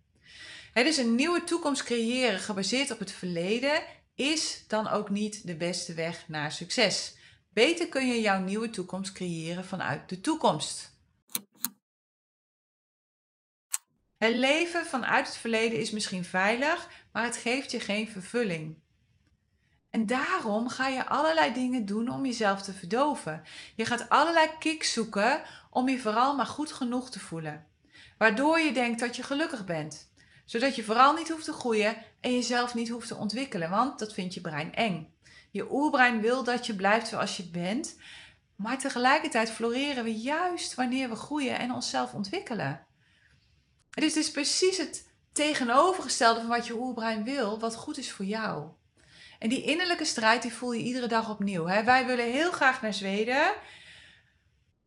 Dus 0.74 0.98
een 0.98 1.16
nieuwe 1.16 1.44
toekomst 1.44 1.84
creëren 1.84 2.40
gebaseerd 2.40 2.92
op 2.92 3.00
het 3.00 3.12
verleden 3.12 3.84
is 4.16 4.64
dan 4.68 4.88
ook 4.88 5.10
niet 5.10 5.48
de 5.48 5.56
beste 5.56 5.94
weg 5.94 6.28
naar 6.28 6.52
succes. 6.52 7.20
Beter 7.54 7.88
kun 7.90 8.08
je 8.08 8.22
jouw 8.22 8.40
nieuwe 8.40 8.70
toekomst 8.70 9.12
creëren 9.12 9.66
vanuit 9.66 10.10
de 10.10 10.22
toekomst. 10.22 10.90
Het 14.18 14.36
leven 14.36 14.86
vanuit 14.86 15.28
het 15.28 15.38
verleden 15.38 15.80
is 15.80 15.92
misschien 15.92 16.26
veilig, 16.26 16.90
maar 17.12 17.24
het 17.24 17.38
geeft 17.38 17.72
je 17.72 17.80
geen 17.80 18.08
vervulling. 18.08 18.80
En 19.90 20.06
daarom 20.06 20.70
ga 20.70 20.88
je 20.88 21.06
allerlei 21.06 21.54
dingen 21.54 21.86
doen 21.86 22.10
om 22.10 22.26
jezelf 22.26 22.62
te 22.62 22.74
verdoven. 22.74 23.44
Je 23.76 23.86
gaat 23.86 24.10
allerlei 24.10 24.50
kicks 24.60 24.94
zoeken 24.94 25.42
om 25.70 25.90
je 25.90 26.00
vooral 26.00 26.36
maar 26.36 26.46
goed 26.46 26.72
genoeg 26.72 27.10
te 27.10 27.20
voelen. 27.20 27.68
Waardoor 28.18 28.60
je 28.60 28.74
denkt 28.74 29.00
dat 29.00 29.16
je 29.16 29.24
gelukkig 29.24 29.66
bent. 29.66 30.12
Zodat 30.46 30.76
je 30.76 30.84
vooral 30.84 31.14
niet 31.14 31.30
hoeft 31.30 31.46
te 31.46 31.54
groeien 31.54 31.98
en 32.20 32.34
jezelf 32.34 32.74
niet 32.74 32.90
hoeft 32.90 33.08
te 33.08 33.16
ontwikkelen, 33.16 33.70
want 33.70 34.00
dat 34.00 34.14
vindt 34.14 34.34
je 34.34 34.42
brein 34.42 34.74
eng. 34.76 35.14
Je 35.52 35.72
oerbrein 35.72 36.22
wil 36.22 36.44
dat 36.44 36.66
je 36.66 36.76
blijft 36.76 37.08
zoals 37.08 37.38
je 37.38 37.50
bent, 37.50 37.96
maar 38.56 38.78
tegelijkertijd 38.78 39.52
floreren 39.52 40.04
we 40.04 40.16
juist 40.16 40.76
wanneer 40.76 41.10
we 41.10 41.16
groeien 41.16 41.60
en 41.60 41.72
onszelf 41.72 42.14
ontwikkelen. 42.14 42.86
Het 43.92 44.04
is 44.04 44.14
dus 44.14 44.32
precies 44.32 44.78
het 44.78 45.10
tegenovergestelde 45.34 46.40
van 46.40 46.50
wat 46.50 46.68
je 46.68 46.80
oerbrein 46.80 47.24
wil, 47.24 47.60
wat 47.60 47.76
goed 47.76 47.98
is 47.98 48.12
voor 48.12 48.26
jou. 48.26 48.70
En 49.40 49.50
die 49.50 49.64
innerlijke 49.64 50.06
strijd 50.06 50.42
die 50.42 50.54
voel 50.54 50.72
je 50.72 50.84
iedere 50.84 51.08
dag 51.08 51.30
opnieuw. 51.30 51.66
Hè? 51.66 51.84
Wij 51.84 52.06
willen 52.06 52.32
heel 52.32 52.52
graag 52.52 52.82
naar 52.82 52.94
Zweden. 52.94 53.54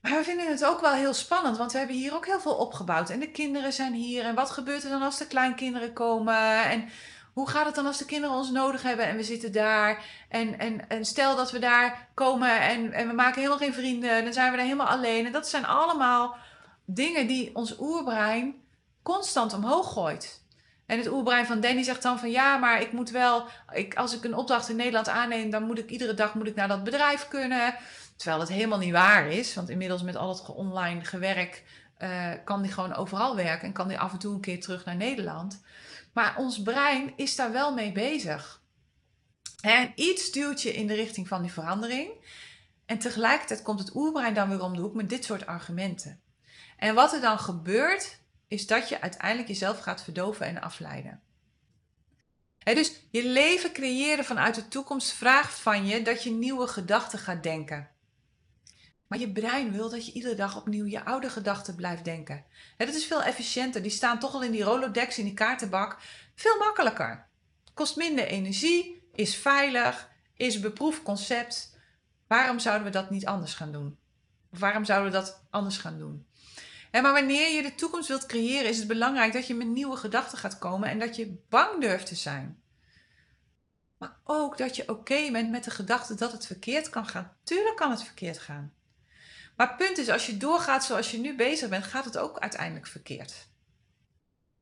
Maar 0.01 0.13
we 0.13 0.25
vinden 0.25 0.51
het 0.51 0.65
ook 0.65 0.81
wel 0.81 0.93
heel 0.93 1.15
spannend, 1.15 1.57
want 1.57 1.73
we 1.73 1.79
hebben 1.79 1.97
hier 1.97 2.15
ook 2.15 2.27
heel 2.27 2.41
veel 2.41 2.55
opgebouwd. 2.55 3.11
En 3.11 3.21
de 3.21 3.31
kinderen 3.31 3.73
zijn 3.73 3.93
hier. 3.93 4.25
En 4.25 4.35
wat 4.35 4.51
gebeurt 4.51 4.85
er 4.85 4.91
dan 4.91 5.03
als 5.03 5.19
de 5.19 5.27
kleinkinderen 5.27 5.93
komen? 5.93 6.65
En 6.65 6.89
hoe 7.35 7.49
gaat 7.49 7.67
het 7.67 7.75
dan 7.75 7.87
als 7.87 7.99
de 7.99 8.05
kinderen 8.05 8.37
ons 8.37 8.51
nodig 8.51 8.83
hebben 8.83 9.07
en 9.07 9.17
we 9.17 9.23
zitten 9.23 9.53
daar? 9.53 10.05
En, 10.29 10.59
en, 10.59 10.89
en 10.89 11.05
stel 11.05 11.37
dat 11.37 11.51
we 11.51 11.59
daar 11.59 12.09
komen 12.15 12.61
en, 12.61 12.93
en 12.93 13.09
we 13.09 13.15
maken 13.15 13.37
helemaal 13.37 13.59
geen 13.59 13.75
vrienden, 13.75 14.25
dan 14.25 14.33
zijn 14.33 14.51
we 14.51 14.57
daar 14.57 14.67
helemaal 14.67 14.87
alleen. 14.87 15.27
En 15.27 15.33
dat 15.33 15.49
zijn 15.49 15.67
allemaal 15.67 16.37
dingen 16.85 17.27
die 17.27 17.55
ons 17.55 17.79
oerbrein 17.79 18.55
constant 19.03 19.53
omhoog 19.55 19.93
gooit. 19.93 20.43
En 20.87 20.99
het 20.99 21.13
oerbrein 21.13 21.47
van 21.47 21.61
Danny 21.61 21.83
zegt 21.83 22.03
dan 22.03 22.19
van 22.19 22.31
ja, 22.31 22.57
maar 22.57 22.81
ik 22.81 22.93
moet 22.93 23.11
wel, 23.11 23.45
ik, 23.73 23.95
als 23.95 24.17
ik 24.17 24.25
een 24.25 24.35
opdracht 24.35 24.69
in 24.69 24.77
Nederland 24.77 25.09
aanneem, 25.09 25.51
dan 25.51 25.63
moet 25.63 25.79
ik 25.79 25.91
iedere 25.91 26.15
dag 26.15 26.35
moet 26.35 26.47
ik 26.47 26.55
naar 26.55 26.69
dat 26.69 26.85
bedrijf 26.85 27.29
kunnen. 27.29 27.75
Terwijl 28.17 28.39
dat 28.39 28.49
helemaal 28.49 28.79
niet 28.79 28.93
waar 28.93 29.27
is, 29.27 29.55
want 29.55 29.69
inmiddels 29.69 30.03
met 30.03 30.17
al 30.17 30.29
het 30.29 30.55
online 30.55 31.05
gewerk 31.05 31.63
eh, 31.97 32.31
kan 32.45 32.63
die 32.63 32.73
gewoon 32.73 32.95
overal 32.95 33.37
werken 33.37 33.67
en 33.67 33.73
kan 33.73 33.89
die 33.89 33.99
af 33.99 34.13
en 34.13 34.19
toe 34.19 34.35
een 34.35 34.41
keer 34.41 34.61
terug 34.61 34.85
naar 34.85 34.97
Nederland. 34.97 35.63
Maar 36.15 36.37
ons 36.37 36.63
brein 36.63 37.13
is 37.17 37.37
daar 37.37 37.53
wel 37.53 37.75
mee 37.75 37.93
bezig. 37.93 38.63
En 39.61 39.93
iets 39.95 40.33
duwt 40.33 40.63
je 40.63 40.75
in 40.75 40.87
de 40.87 40.95
richting 40.95 41.29
van 41.29 41.43
die 41.43 41.53
verandering. 41.53 42.11
En 42.87 42.99
tegelijkertijd 42.99 43.63
komt 43.63 43.79
het 43.79 43.95
oerbrein 43.95 44.35
dan 44.35 44.49
weer 44.49 44.63
om 44.63 44.75
de 44.75 44.81
hoek 44.81 44.95
met 44.95 45.09
dit 45.09 45.25
soort 45.25 45.47
argumenten. 45.47 46.21
En 46.77 46.95
wat 46.95 47.13
er 47.13 47.21
dan 47.21 47.39
gebeurt, 47.39 48.19
is 48.49 48.67
dat 48.67 48.89
je 48.89 49.01
uiteindelijk 49.01 49.49
jezelf 49.49 49.79
gaat 49.81 50.03
verdoven 50.03 50.47
en 50.47 50.61
afleiden. 50.61 51.23
dus 52.65 53.01
je 53.11 53.27
leven 53.27 53.73
creëren 53.73 54.25
vanuit 54.25 54.55
de 54.55 54.69
toekomst 54.69 55.13
vraagt 55.13 55.59
van 55.59 55.87
je 55.87 56.03
dat 56.03 56.23
je 56.23 56.31
nieuwe 56.31 56.67
gedachten 56.67 57.19
gaat 57.19 57.43
denken. 57.43 57.94
Maar 59.07 59.19
je 59.19 59.33
brein 59.33 59.73
wil 59.73 59.91
dat 59.91 60.07
je 60.07 60.13
iedere 60.13 60.35
dag 60.35 60.57
opnieuw 60.57 60.87
je 60.87 61.05
oude 61.05 61.31
gedachten 61.31 61.75
blijft 61.75 62.05
denken. 62.05 62.45
dat 62.77 62.95
is 62.95 63.07
veel 63.07 63.23
efficiënter. 63.23 63.83
Die 63.83 63.91
staan 63.91 64.19
toch 64.19 64.35
al 64.35 64.43
in 64.43 64.51
die 64.51 64.63
Rolodex, 64.63 65.19
in 65.19 65.25
die 65.25 65.35
kaartenbak. 65.35 65.99
Veel 66.35 66.59
makkelijker. 66.59 67.27
Kost 67.75 67.97
minder 67.97 68.27
energie, 68.27 69.03
is 69.13 69.37
veilig, 69.37 70.11
is 70.37 70.55
een 70.55 70.61
beproefd 70.61 71.03
concept. 71.03 71.77
Waarom 72.27 72.59
zouden 72.59 72.87
we 72.87 72.93
dat 72.93 73.11
niet 73.11 73.27
anders 73.27 73.55
gaan 73.55 73.73
doen? 73.73 73.99
waarom 74.59 74.85
zouden 74.85 75.13
we 75.13 75.19
dat 75.19 75.43
anders 75.51 75.77
gaan 75.77 75.99
doen? 75.99 76.27
maar 76.93 77.13
wanneer 77.13 77.55
je 77.55 77.63
de 77.63 77.75
toekomst 77.75 78.09
wilt 78.09 78.27
creëren, 78.27 78.71
is 78.71 78.79
het 78.79 78.87
belangrijk 78.87 79.33
dat 79.33 79.47
je 79.47 79.55
met 79.55 79.67
nieuwe 79.67 79.97
gedachten 79.97 80.39
gaat 80.39 80.59
komen 80.59 80.89
en 80.89 80.99
dat 80.99 81.17
je 81.17 81.37
bang 81.49 81.81
durft 81.81 82.07
te 82.07 82.15
zijn. 82.15 82.63
Maar 83.99 84.17
ook 84.25 84.59
dat 84.59 84.77
je 84.77 84.89
oké 84.89 85.31
bent 85.31 85.51
met 85.51 85.65
de 85.65 85.71
gedachte 85.71 86.15
dat 86.15 86.33
het 86.33 86.47
verkeerd 86.47 86.91
kan 86.91 87.07
gaan. 87.07 87.33
Tuurlijk 87.43 87.77
kan 87.77 87.91
het 87.91 88.03
verkeerd 88.03 88.39
gaan. 88.39 88.73
Maar 89.57 89.69
het 89.69 89.77
punt 89.77 89.99
is, 89.99 90.09
als 90.09 90.27
je 90.27 90.37
doorgaat 90.37 90.85
zoals 90.85 91.11
je 91.11 91.19
nu 91.19 91.37
bezig 91.37 91.69
bent, 91.69 91.85
gaat 91.85 92.05
het 92.05 92.19
ook 92.19 92.39
uiteindelijk 92.39 92.87
verkeerd. 92.87 93.49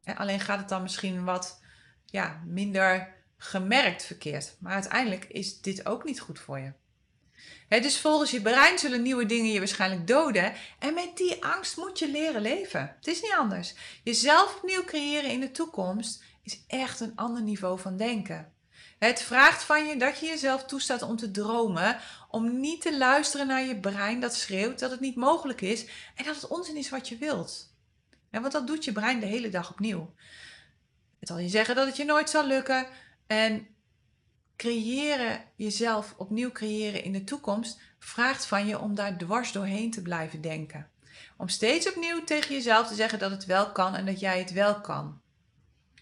alleen 0.05 0.41
gaat 0.41 0.59
het 0.59 0.69
dan 0.69 0.83
misschien 0.83 1.25
wat 1.25 1.61
ja, 2.07 2.43
minder 2.47 3.15
gemerkt 3.37 4.05
verkeerd. 4.05 4.57
Maar 4.59 4.73
uiteindelijk 4.73 5.25
is 5.25 5.61
dit 5.61 5.87
ook 5.87 6.05
niet 6.05 6.21
goed 6.21 6.39
voor 6.39 6.59
je. 6.59 6.73
dus 7.69 8.01
volgens 8.01 8.31
je 8.31 8.43
brein 8.43 8.79
zullen 8.79 9.03
nieuwe 9.03 9.27
dingen 9.27 9.53
je 9.53 9.59
waarschijnlijk 9.59 10.07
doden. 10.07 10.53
En 10.79 10.95
met 10.95 11.17
die 11.17 11.45
angst 11.45 11.77
moet 11.77 11.99
je 11.99 12.11
leren 12.11 12.43
leven. 12.43 12.95
Het 12.97 13.07
is 13.07 13.23
niet 13.23 13.35
anders. 13.39 13.75
Jezelf 14.03 14.57
opnieuw 14.57 14.85
creëren 14.85 15.31
in 15.31 15.41
de 15.41 15.51
toekomst 15.51 16.25
is 16.43 16.65
echt 16.67 17.01
een 17.01 17.17
ander 17.17 17.43
niveau 17.43 17.79
van 17.79 17.97
denken. 17.97 18.53
Het 19.09 19.23
vraagt 19.23 19.63
van 19.63 19.87
je 19.87 19.97
dat 19.97 20.19
je 20.19 20.27
jezelf 20.27 20.65
toestaat 20.65 21.03
om 21.03 21.17
te 21.17 21.31
dromen, 21.31 21.99
om 22.29 22.61
niet 22.61 22.81
te 22.81 22.99
luisteren 22.99 23.47
naar 23.47 23.63
je 23.63 23.81
brein 23.81 24.21
dat 24.21 24.35
schreeuwt 24.35 24.79
dat 24.79 24.91
het 24.91 25.01
niet 25.01 25.17
mogelijk 25.17 25.61
is 25.61 25.87
en 26.15 26.25
dat 26.25 26.35
het 26.35 26.47
onzin 26.47 26.77
is 26.77 26.91
wat 26.91 27.09
je 27.09 27.17
wilt. 27.17 27.75
want 28.31 28.53
dat 28.53 28.67
doet 28.67 28.85
je 28.85 28.93
brein 28.93 29.21
de 29.21 29.27
hele 29.27 29.49
dag 29.49 29.71
opnieuw. 29.71 30.15
Het 31.19 31.29
zal 31.29 31.39
je 31.39 31.49
zeggen 31.49 31.75
dat 31.75 31.87
het 31.87 31.97
je 31.97 32.05
nooit 32.05 32.31
zal 32.31 32.47
lukken 32.47 32.87
en 33.27 33.67
creëren, 34.57 35.45
jezelf 35.57 36.15
opnieuw 36.17 36.53
creëren 36.53 37.05
in 37.05 37.13
de 37.13 37.25
toekomst, 37.25 37.81
vraagt 37.99 38.47
van 38.47 38.67
je 38.67 38.79
om 38.79 38.95
daar 38.95 39.17
dwars 39.17 39.53
doorheen 39.53 39.91
te 39.91 40.03
blijven 40.03 40.41
denken. 40.41 40.91
Om 41.37 41.49
steeds 41.49 41.89
opnieuw 41.89 42.25
tegen 42.25 42.55
jezelf 42.55 42.89
te 42.89 42.95
zeggen 42.95 43.19
dat 43.19 43.31
het 43.31 43.45
wel 43.45 43.73
kan 43.73 43.95
en 43.95 44.07
dat 44.07 44.21
jij 44.21 44.39
het 44.39 44.53
wel 44.53 44.81
kan. 44.81 45.22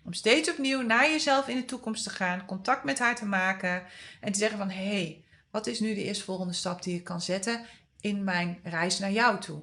Om 0.04 0.12
steeds 0.12 0.50
opnieuw 0.50 0.80
naar 0.80 1.10
jezelf 1.10 1.48
in 1.48 1.56
de 1.56 1.64
toekomst 1.64 2.04
te 2.04 2.10
gaan, 2.10 2.46
contact 2.46 2.84
met 2.84 2.98
haar 2.98 3.16
te 3.16 3.26
maken 3.26 3.84
en 4.20 4.32
te 4.32 4.38
zeggen 4.38 4.58
van 4.58 4.70
hé, 4.70 4.88
hey, 4.88 5.24
wat 5.50 5.66
is 5.66 5.80
nu 5.80 5.94
de 5.94 6.04
eerstvolgende 6.04 6.52
stap 6.52 6.82
die 6.82 6.96
ik 6.96 7.04
kan 7.04 7.20
zetten 7.20 7.66
in 8.00 8.24
mijn 8.24 8.60
reis 8.62 8.98
naar 8.98 9.12
jou 9.12 9.40
toe? 9.40 9.62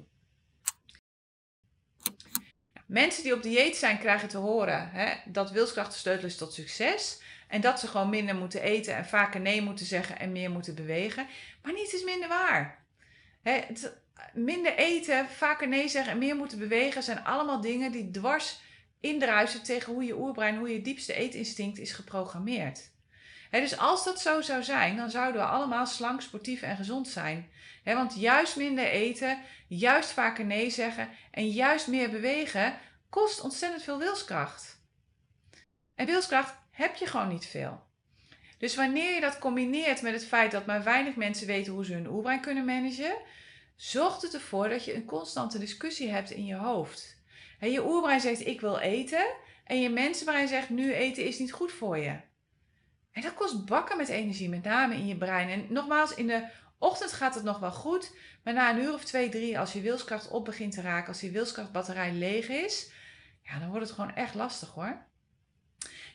Mensen 2.86 3.22
die 3.22 3.34
op 3.34 3.42
dieet 3.42 3.76
zijn 3.76 3.98
krijgen 3.98 4.28
te 4.28 4.38
horen 4.38 4.90
hè, 4.90 5.14
dat 5.24 5.50
wilskracht 5.50 6.04
de 6.04 6.26
is 6.26 6.36
tot 6.36 6.52
succes. 6.52 7.20
En 7.48 7.60
dat 7.60 7.80
ze 7.80 7.86
gewoon 7.86 8.08
minder 8.08 8.34
moeten 8.34 8.62
eten 8.62 8.96
en 8.96 9.06
vaker 9.06 9.40
nee 9.40 9.62
moeten 9.62 9.86
zeggen 9.86 10.18
en 10.18 10.32
meer 10.32 10.50
moeten 10.50 10.74
bewegen. 10.74 11.26
Maar 11.62 11.72
niets 11.72 11.94
is 11.94 12.04
minder 12.04 12.28
waar. 12.28 12.86
Hè, 13.42 13.60
minder 14.32 14.74
eten, 14.74 15.28
vaker 15.28 15.68
nee 15.68 15.88
zeggen 15.88 16.12
en 16.12 16.18
meer 16.18 16.36
moeten 16.36 16.58
bewegen 16.58 17.02
zijn 17.02 17.24
allemaal 17.24 17.60
dingen 17.60 17.92
die 17.92 18.10
dwars 18.10 18.60
indruisen 19.00 19.62
tegen 19.62 19.92
hoe 19.92 20.04
je 20.04 20.18
oerbrein, 20.18 20.56
hoe 20.56 20.72
je 20.72 20.82
diepste 20.82 21.14
eetinstinct 21.14 21.78
is 21.78 21.92
geprogrammeerd. 21.92 22.90
dus 23.50 23.78
als 23.78 24.04
dat 24.04 24.20
zo 24.20 24.40
zou 24.40 24.62
zijn, 24.62 24.96
dan 24.96 25.10
zouden 25.10 25.40
we 25.40 25.46
allemaal 25.46 25.86
slank, 25.86 26.20
sportief 26.20 26.62
en 26.62 26.76
gezond 26.76 27.08
zijn. 27.08 27.50
want 27.84 28.14
juist 28.14 28.56
minder 28.56 28.86
eten, 28.86 29.38
juist 29.68 30.10
vaker 30.10 30.44
nee 30.44 30.70
zeggen 30.70 31.08
en 31.30 31.48
juist 31.48 31.86
meer 31.86 32.10
bewegen 32.10 32.78
kost 33.10 33.40
ontzettend 33.40 33.82
veel 33.82 33.98
wilskracht. 33.98 34.80
En 35.94 36.06
wilskracht 36.06 36.54
heb 36.70 36.96
je 36.96 37.06
gewoon 37.06 37.28
niet 37.28 37.46
veel. 37.46 37.86
Dus 38.58 38.74
wanneer 38.74 39.14
je 39.14 39.20
dat 39.20 39.38
combineert 39.38 40.02
met 40.02 40.12
het 40.12 40.26
feit 40.26 40.50
dat 40.50 40.66
maar 40.66 40.82
weinig 40.82 41.16
mensen 41.16 41.46
weten 41.46 41.72
hoe 41.72 41.84
ze 41.84 41.92
hun 41.92 42.10
oerbrein 42.10 42.40
kunnen 42.40 42.64
managen, 42.64 43.16
zorgt 43.76 44.22
het 44.22 44.34
ervoor 44.34 44.68
dat 44.68 44.84
je 44.84 44.94
een 44.94 45.04
constante 45.04 45.58
discussie 45.58 46.10
hebt 46.10 46.30
in 46.30 46.44
je 46.44 46.54
hoofd. 46.54 47.17
En 47.58 47.70
je 47.70 47.86
oerbrein 47.86 48.20
zegt 48.20 48.46
ik 48.46 48.60
wil 48.60 48.78
eten 48.78 49.26
en 49.64 49.80
je 49.80 49.90
mensenbrein 49.90 50.48
zegt 50.48 50.68
nu 50.68 50.92
eten 50.92 51.24
is 51.24 51.38
niet 51.38 51.52
goed 51.52 51.72
voor 51.72 51.98
je. 51.98 52.20
En 53.12 53.22
dat 53.22 53.34
kost 53.34 53.66
bakken 53.66 53.96
met 53.96 54.08
energie, 54.08 54.48
met 54.48 54.62
name 54.62 54.94
in 54.94 55.06
je 55.06 55.16
brein. 55.16 55.48
En 55.48 55.66
nogmaals, 55.68 56.14
in 56.14 56.26
de 56.26 56.46
ochtend 56.78 57.12
gaat 57.12 57.34
het 57.34 57.44
nog 57.44 57.58
wel 57.58 57.72
goed, 57.72 58.14
maar 58.44 58.54
na 58.54 58.70
een 58.70 58.82
uur 58.82 58.92
of 58.92 59.04
twee, 59.04 59.28
drie, 59.28 59.58
als 59.58 59.72
je 59.72 59.80
wilskracht 59.80 60.28
op 60.28 60.44
begint 60.44 60.72
te 60.72 60.80
raken, 60.80 61.08
als 61.08 61.20
die 61.20 61.30
wilskrachtbatterij 61.30 62.12
leeg 62.12 62.48
is, 62.48 62.90
ja, 63.42 63.58
dan 63.58 63.68
wordt 63.68 63.86
het 63.86 63.94
gewoon 63.94 64.14
echt 64.14 64.34
lastig 64.34 64.68
hoor. 64.68 65.06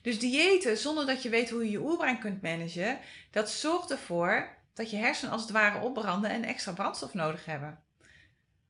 Dus 0.01 0.19
diëten 0.19 0.77
zonder 0.77 1.05
dat 1.05 1.23
je 1.23 1.29
weet 1.29 1.49
hoe 1.49 1.63
je 1.63 1.71
je 1.71 1.81
oerbrein 1.81 2.19
kunt 2.19 2.41
managen, 2.41 2.99
dat 3.31 3.49
zorgt 3.49 3.91
ervoor 3.91 4.57
dat 4.73 4.89
je 4.91 4.97
hersenen 4.97 5.31
als 5.31 5.41
het 5.41 5.51
ware 5.51 5.79
opbranden 5.79 6.29
en 6.29 6.43
extra 6.43 6.71
brandstof 6.71 7.13
nodig 7.13 7.45
hebben. 7.45 7.83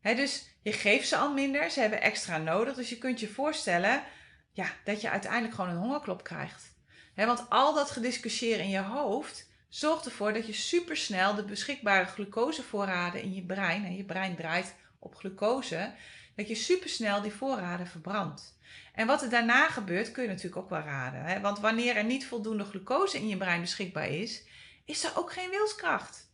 dus 0.01 0.52
je 0.63 0.73
geeft 0.73 1.08
ze 1.08 1.17
al 1.17 1.34
minder, 1.34 1.69
ze 1.69 1.80
hebben 1.80 2.02
extra 2.02 2.38
nodig. 2.38 2.76
Dus 2.76 2.89
je 2.89 2.97
kunt 2.97 3.19
je 3.19 3.28
voorstellen 3.28 4.04
ja, 4.52 4.67
dat 4.84 5.02
je 5.02 5.10
uiteindelijk 5.10 5.54
gewoon 5.54 5.69
een 5.69 5.78
hongerklop 5.78 6.23
krijgt. 6.23 6.76
want 7.15 7.49
al 7.49 7.73
dat 7.73 7.91
gediscussieerd 7.91 8.60
in 8.60 8.69
je 8.69 8.82
hoofd 8.82 9.52
zorgt 9.69 10.06
ervoor 10.06 10.34
dat 10.34 10.47
je 10.47 10.54
supersnel 10.54 11.36
de 11.36 11.43
beschikbare 11.43 12.06
glucosevoorraden 12.06 13.21
in 13.21 13.34
je 13.34 13.45
brein, 13.45 13.86
en 13.86 13.95
je 13.95 14.04
brein 14.04 14.36
draait 14.36 14.76
op 14.99 15.15
glucose, 15.15 15.93
dat 16.36 16.47
je 16.47 16.56
supersnel 16.56 17.21
die 17.21 17.32
voorraden 17.32 17.88
verbrandt. 17.88 18.58
En 18.93 19.08
wat 19.08 19.21
er 19.21 19.30
daarna 19.30 19.69
gebeurt, 19.69 20.12
kun 20.12 20.23
je 20.23 20.30
natuurlijk 20.30 20.58
ook 20.58 20.69
wel 20.69 20.80
raden. 20.80 21.41
Want 21.41 21.60
wanneer 21.60 21.95
er 21.95 22.04
niet 22.04 22.28
voldoende 22.28 22.63
glucose 22.63 23.17
in 23.17 23.28
je 23.28 23.38
brein 23.38 23.62
beschikbaar 23.62 24.10
is, 24.10 24.43
is 24.86 25.04
er 25.04 25.17
ook 25.17 25.34
geen 25.34 25.49
wilskracht. 25.49 26.32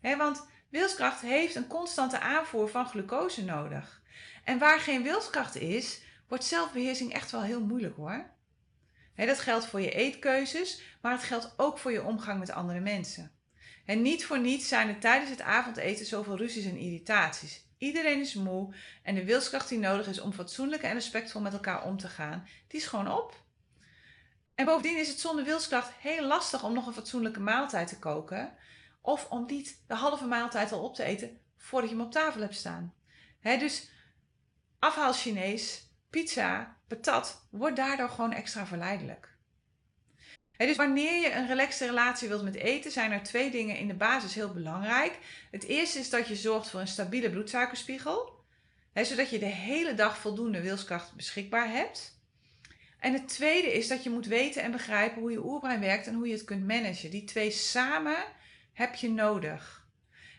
Want 0.00 0.46
wilskracht 0.68 1.20
heeft 1.20 1.54
een 1.54 1.66
constante 1.66 2.20
aanvoer 2.20 2.68
van 2.68 2.86
glucose 2.86 3.44
nodig. 3.44 4.02
En 4.44 4.58
waar 4.58 4.80
geen 4.80 5.02
wilskracht 5.02 5.56
is, 5.56 6.00
wordt 6.28 6.44
zelfbeheersing 6.44 7.12
echt 7.12 7.30
wel 7.30 7.42
heel 7.42 7.60
moeilijk 7.60 7.96
hoor. 7.96 8.30
Dat 9.16 9.38
geldt 9.38 9.66
voor 9.66 9.80
je 9.80 9.90
eetkeuzes, 9.90 10.80
maar 11.00 11.12
het 11.12 11.22
geldt 11.22 11.54
ook 11.56 11.78
voor 11.78 11.92
je 11.92 12.04
omgang 12.04 12.38
met 12.38 12.50
andere 12.50 12.80
mensen. 12.80 13.30
En 13.84 14.02
niet 14.02 14.24
voor 14.24 14.38
niets 14.38 14.68
zijn 14.68 14.88
er 14.88 14.98
tijdens 14.98 15.30
het 15.30 15.40
avondeten 15.40 16.06
zoveel 16.06 16.36
ruzies 16.36 16.64
en 16.64 16.76
irritaties. 16.76 17.64
Iedereen 17.78 18.20
is 18.20 18.34
moe 18.34 18.74
en 19.02 19.14
de 19.14 19.24
wilskracht 19.24 19.68
die 19.68 19.78
nodig 19.78 20.06
is 20.06 20.20
om 20.20 20.32
fatsoenlijk 20.32 20.82
en 20.82 20.92
respectvol 20.92 21.40
met 21.40 21.52
elkaar 21.52 21.84
om 21.84 21.96
te 21.96 22.08
gaan, 22.08 22.46
die 22.68 22.80
is 22.80 22.86
gewoon 22.86 23.12
op. 23.12 23.44
En 24.54 24.64
bovendien 24.64 24.98
is 24.98 25.08
het 25.08 25.20
zonder 25.20 25.44
wilskracht 25.44 25.92
heel 25.98 26.26
lastig 26.26 26.64
om 26.64 26.72
nog 26.72 26.86
een 26.86 26.92
fatsoenlijke 26.92 27.40
maaltijd 27.40 27.88
te 27.88 27.98
koken. 27.98 28.52
Of 29.06 29.30
om 29.30 29.44
niet 29.46 29.82
de 29.86 29.94
halve 29.94 30.26
maaltijd 30.26 30.72
al 30.72 30.82
op 30.82 30.94
te 30.94 31.04
eten 31.04 31.40
voordat 31.56 31.90
je 31.90 31.96
hem 31.96 32.04
op 32.04 32.12
tafel 32.12 32.40
hebt 32.40 32.54
staan. 32.54 32.94
dus 33.40 33.90
afhaal 34.78 35.12
Chinees, 35.12 35.90
pizza, 36.10 36.76
patat 36.88 37.46
wordt 37.50 37.76
daardoor 37.76 38.08
gewoon 38.08 38.32
extra 38.32 38.66
verleidelijk 38.66 39.36
dus 40.64 40.76
wanneer 40.76 41.20
je 41.20 41.32
een 41.32 41.46
relaxte 41.46 41.86
relatie 41.86 42.28
wilt 42.28 42.42
met 42.42 42.54
eten, 42.54 42.90
zijn 42.90 43.12
er 43.12 43.22
twee 43.22 43.50
dingen 43.50 43.76
in 43.76 43.88
de 43.88 43.94
basis 43.94 44.34
heel 44.34 44.52
belangrijk. 44.52 45.18
Het 45.50 45.64
eerste 45.64 45.98
is 45.98 46.10
dat 46.10 46.28
je 46.28 46.36
zorgt 46.36 46.70
voor 46.70 46.80
een 46.80 46.88
stabiele 46.88 47.30
bloedsuikerspiegel, 47.30 48.44
zodat 48.94 49.30
je 49.30 49.38
de 49.38 49.44
hele 49.44 49.94
dag 49.94 50.18
voldoende 50.18 50.60
wilskracht 50.60 51.14
beschikbaar 51.14 51.70
hebt. 51.70 52.20
En 52.98 53.12
het 53.12 53.28
tweede 53.28 53.72
is 53.72 53.88
dat 53.88 54.02
je 54.02 54.10
moet 54.10 54.26
weten 54.26 54.62
en 54.62 54.70
begrijpen 54.70 55.20
hoe 55.20 55.30
je 55.30 55.44
oerbrein 55.44 55.80
werkt 55.80 56.06
en 56.06 56.14
hoe 56.14 56.26
je 56.26 56.32
het 56.32 56.44
kunt 56.44 56.66
managen. 56.66 57.10
Die 57.10 57.24
twee 57.24 57.50
samen 57.50 58.16
heb 58.76 58.94
je 58.94 59.10
nodig. 59.10 59.84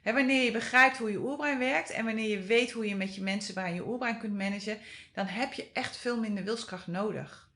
wanneer 0.03 0.43
je 0.43 0.51
begrijpt 0.51 0.97
hoe 0.97 1.11
je 1.11 1.19
oerbrein 1.19 1.59
werkt 1.59 1.89
en 1.89 2.05
wanneer 2.05 2.29
je 2.29 2.41
weet 2.41 2.71
hoe 2.71 2.87
je 2.87 2.95
met 2.95 3.15
je 3.15 3.21
mensenbrein 3.21 3.73
je 3.73 3.87
oerbrein 3.87 4.19
kunt 4.19 4.37
managen, 4.37 4.79
dan 5.13 5.25
heb 5.25 5.53
je 5.53 5.71
echt 5.73 5.97
veel 5.97 6.19
minder 6.19 6.43
wilskracht 6.43 6.87
nodig. 6.87 7.49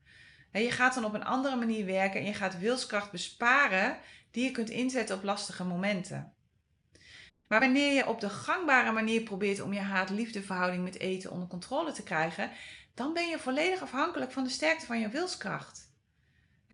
Je 0.52 0.70
gaat 0.70 0.94
dan 0.94 1.04
op 1.04 1.14
een 1.14 1.24
andere 1.24 1.56
manier 1.56 1.86
werken 1.86 2.20
en 2.20 2.26
je 2.26 2.34
gaat 2.34 2.58
wilskracht 2.58 3.10
besparen 3.10 3.98
die 4.30 4.44
je 4.44 4.50
kunt 4.50 4.70
inzetten 4.70 5.16
op 5.16 5.22
lastige 5.22 5.64
momenten. 5.64 6.32
Maar 7.46 7.60
wanneer 7.60 7.92
je 7.92 8.06
op 8.06 8.20
de 8.20 8.30
gangbare 8.30 8.92
manier 8.92 9.22
probeert 9.22 9.60
om 9.60 9.72
je 9.72 9.80
haat-liefde 9.80 10.42
verhouding 10.42 10.84
met 10.84 10.98
eten 10.98 11.30
onder 11.30 11.48
controle 11.48 11.92
te 11.92 12.02
krijgen, 12.02 12.50
dan 12.94 13.12
ben 13.12 13.28
je 13.28 13.38
volledig 13.38 13.82
afhankelijk 13.82 14.32
van 14.32 14.44
de 14.44 14.50
sterkte 14.50 14.86
van 14.86 15.00
je 15.00 15.08
wilskracht. 15.08 15.90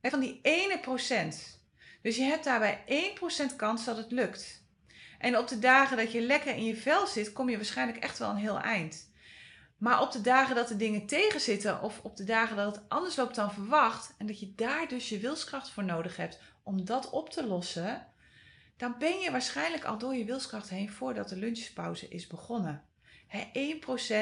En 0.01 0.11
van 0.11 0.21
die 0.21 0.39
ene 0.43 0.79
procent. 0.79 1.58
Dus 2.09 2.17
je 2.17 2.23
hebt 2.23 2.45
daarbij 2.45 2.85
1% 3.53 3.57
kans 3.57 3.85
dat 3.85 3.97
het 3.97 4.11
lukt. 4.11 4.63
En 5.19 5.39
op 5.39 5.49
de 5.49 5.59
dagen 5.59 5.97
dat 5.97 6.13
je 6.13 6.21
lekker 6.21 6.55
in 6.55 6.65
je 6.65 6.77
vel 6.77 7.07
zit, 7.07 7.33
kom 7.33 7.49
je 7.49 7.57
waarschijnlijk 7.57 7.99
echt 7.99 8.19
wel 8.19 8.31
een 8.31 8.37
heel 8.37 8.59
eind. 8.59 9.11
Maar 9.77 10.03
op 10.03 10.13
de 10.13 10.21
dagen 10.21 10.55
dat 10.55 10.69
de 10.69 10.77
dingen 10.77 11.07
tegenzitten 11.07 11.83
of 11.83 12.01
op 12.03 12.17
de 12.17 12.25
dagen 12.25 12.57
dat 12.57 12.75
het 12.75 12.85
anders 12.89 13.17
loopt 13.17 13.35
dan 13.35 13.53
verwacht 13.53 14.15
en 14.19 14.27
dat 14.27 14.41
je 14.41 14.55
daar 14.55 14.89
dus 14.89 15.09
je 15.09 15.19
wilskracht 15.19 15.71
voor 15.71 15.85
nodig 15.85 16.17
hebt 16.17 16.41
om 16.63 16.85
dat 16.85 17.11
op 17.11 17.31
te 17.31 17.47
lossen, 17.47 18.07
dan 18.77 18.95
ben 18.99 19.19
je 19.19 19.31
waarschijnlijk 19.31 19.85
al 19.85 19.99
door 19.99 20.15
je 20.15 20.25
wilskracht 20.25 20.69
heen 20.69 20.91
voordat 20.91 21.29
de 21.29 21.37
lunchpauze 21.37 22.09
is 22.09 22.27
begonnen. 22.27 22.85
He, 23.27 23.45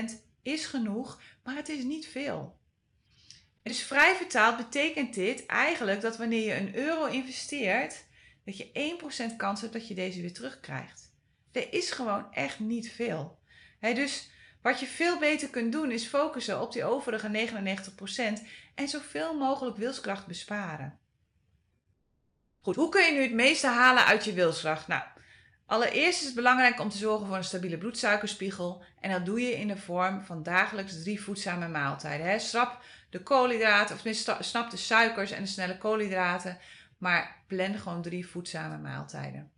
1% 0.04 0.14
is 0.42 0.66
genoeg, 0.66 1.20
maar 1.42 1.54
het 1.54 1.68
is 1.68 1.84
niet 1.84 2.06
veel. 2.06 2.56
Dus 3.66 3.82
vrij 3.82 4.14
vertaald 4.14 4.56
betekent 4.56 5.14
dit 5.14 5.46
eigenlijk 5.46 6.00
dat 6.00 6.16
wanneer 6.16 6.46
je 6.46 6.54
een 6.54 6.74
euro 6.74 7.04
investeert, 7.04 8.04
dat 8.44 8.56
je 8.56 8.98
1% 9.32 9.36
kans 9.36 9.60
hebt 9.60 9.72
dat 9.72 9.88
je 9.88 9.94
deze 9.94 10.20
weer 10.20 10.32
terugkrijgt. 10.32 11.12
Er 11.52 11.72
is 11.72 11.90
gewoon 11.90 12.32
echt 12.32 12.58
niet 12.58 12.92
veel. 12.92 13.38
dus 13.80 14.30
wat 14.62 14.80
je 14.80 14.86
veel 14.86 15.18
beter 15.18 15.48
kunt 15.48 15.72
doen 15.72 15.90
is 15.90 16.06
focussen 16.06 16.60
op 16.60 16.72
die 16.72 16.84
overige 16.84 17.48
99% 18.38 18.46
en 18.74 18.88
zoveel 18.88 19.38
mogelijk 19.38 19.76
wilskracht 19.76 20.26
besparen. 20.26 20.98
Goed, 22.60 22.76
hoe 22.76 22.88
kun 22.88 23.04
je 23.04 23.12
nu 23.12 23.22
het 23.22 23.32
meeste 23.32 23.66
halen 23.66 24.04
uit 24.04 24.24
je 24.24 24.32
wilskracht? 24.32 24.86
Nou, 24.86 25.02
allereerst 25.66 26.20
is 26.20 26.26
het 26.26 26.34
belangrijk 26.34 26.80
om 26.80 26.88
te 26.88 26.96
zorgen 26.96 27.26
voor 27.26 27.36
een 27.36 27.44
stabiele 27.44 27.78
bloedsuikerspiegel. 27.78 28.82
En 29.00 29.10
dat 29.10 29.24
doe 29.24 29.40
je 29.40 29.58
in 29.58 29.68
de 29.68 29.76
vorm 29.76 30.22
van 30.22 30.42
dagelijks 30.42 31.02
drie 31.02 31.22
voedzame 31.22 31.68
maaltijden. 31.68 32.26
Hè. 32.26 32.38
Schrap 32.38 32.84
de 33.16 33.22
koolhydraten, 33.22 33.94
of 33.94 34.02
tenminste 34.02 34.36
snap 34.40 34.70
de 34.70 34.76
suikers 34.76 35.30
en 35.30 35.42
de 35.42 35.48
snelle 35.48 35.78
koolhydraten. 35.78 36.58
Maar 36.98 37.42
plan 37.46 37.74
gewoon 37.74 38.02
drie 38.02 38.26
voedzame 38.26 38.78
maaltijden. 38.78 39.50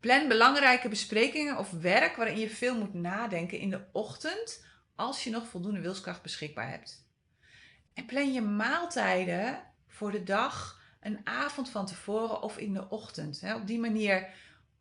Plan 0.00 0.28
belangrijke 0.28 0.88
besprekingen 0.88 1.58
of 1.58 1.70
werk 1.70 2.16
waarin 2.16 2.38
je 2.38 2.50
veel 2.50 2.78
moet 2.78 2.94
nadenken 2.94 3.58
in 3.58 3.70
de 3.70 3.84
ochtend 3.92 4.64
als 4.94 5.24
je 5.24 5.30
nog 5.30 5.48
voldoende 5.48 5.80
wilskracht 5.80 6.22
beschikbaar 6.22 6.70
hebt. 6.70 7.04
En 7.94 8.06
plan 8.06 8.32
je 8.32 8.40
maaltijden 8.40 9.62
voor 9.86 10.10
de 10.10 10.22
dag 10.22 10.80
een 11.00 11.20
avond 11.24 11.70
van 11.70 11.86
tevoren 11.86 12.42
of 12.42 12.58
in 12.58 12.72
de 12.72 12.88
ochtend. 12.88 13.42
Op 13.54 13.66
die 13.66 13.78
manier 13.78 14.28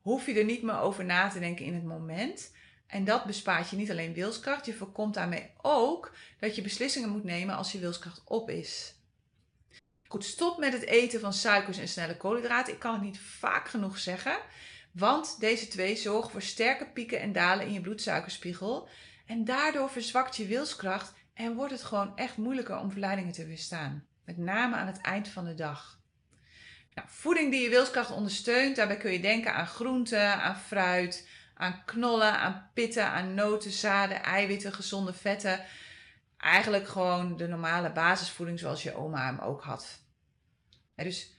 hoef 0.02 0.26
je 0.26 0.34
er 0.34 0.46
niet 0.46 0.64
meer 0.64 0.80
over 0.80 1.06
na 1.06 1.28
te 1.28 1.40
denken 1.40 1.66
in 1.66 1.74
het 1.74 1.84
moment. 1.84 2.52
En 2.90 3.04
dat 3.04 3.26
bespaart 3.26 3.70
je 3.70 3.76
niet 3.76 3.92
alleen 3.92 4.14
wilskracht, 4.14 4.66
je 4.66 4.74
voorkomt 4.74 5.14
daarmee 5.14 5.52
ook 5.62 6.16
dat 6.40 6.56
je 6.56 6.62
beslissingen 6.62 7.10
moet 7.10 7.24
nemen 7.24 7.56
als 7.56 7.72
je 7.72 7.80
wilskracht 7.80 8.22
op 8.26 8.50
is. 8.50 8.96
Goed, 10.08 10.26
stop 10.26 10.58
met 10.58 10.74
het 10.74 10.86
eten 10.86 11.20
van 11.20 11.34
suikers 11.34 11.78
en 11.78 11.88
snelle 11.88 12.18
koolhydraten. 12.18 12.74
Ik 12.74 12.80
kan 12.80 12.94
het 12.94 13.02
niet 13.02 13.20
vaak 13.20 13.68
genoeg 13.68 13.98
zeggen, 13.98 14.38
want 14.92 15.40
deze 15.40 15.68
twee 15.68 15.96
zorgen 15.96 16.32
voor 16.32 16.42
sterke 16.42 16.86
pieken 16.86 17.20
en 17.20 17.32
dalen 17.32 17.66
in 17.66 17.74
je 17.74 17.82
bloedsuikerspiegel. 17.82 18.88
En 19.26 19.46
daardoor 19.46 19.90
verzwakt 19.90 20.36
je 20.36 20.46
wilskracht 20.46 21.14
en 21.34 21.56
wordt 21.56 21.72
het 21.72 21.84
gewoon 21.84 22.18
echt 22.18 22.38
moeilijker 22.38 22.78
om 22.80 22.92
verleidingen 22.92 23.34
te 23.34 23.46
weerstaan. 23.46 24.06
Met 24.26 24.38
name 24.38 24.76
aan 24.76 24.88
het 24.88 25.02
eind 25.02 25.28
van 25.28 25.46
de 25.46 25.56
dag. 25.56 26.00
Nou, 26.94 27.08
voeding 27.12 27.52
die 27.52 27.62
je 27.62 27.70
wilskracht 27.70 28.12
ondersteunt, 28.12 28.76
daarbij 28.76 28.98
kun 28.98 29.12
je 29.12 29.20
denken 29.20 29.54
aan 29.54 29.68
groenten, 29.68 30.42
aan 30.42 30.58
fruit, 30.58 31.28
aan 31.60 31.86
knollen, 31.86 32.40
aan 32.40 32.70
pitten, 32.74 33.06
aan 33.06 33.34
noten, 33.34 33.72
zaden, 33.72 34.24
eiwitten, 34.24 34.74
gezonde 34.74 35.14
vetten. 35.14 35.66
Eigenlijk 36.38 36.88
gewoon 36.88 37.38
de 37.38 37.48
normale 37.48 37.92
basisvoeding 37.92 38.60
zoals 38.60 38.84
je 38.84 38.96
oma 38.96 39.26
hem 39.26 39.40
ook 39.40 39.64
had. 39.64 40.00
dus 40.96 41.34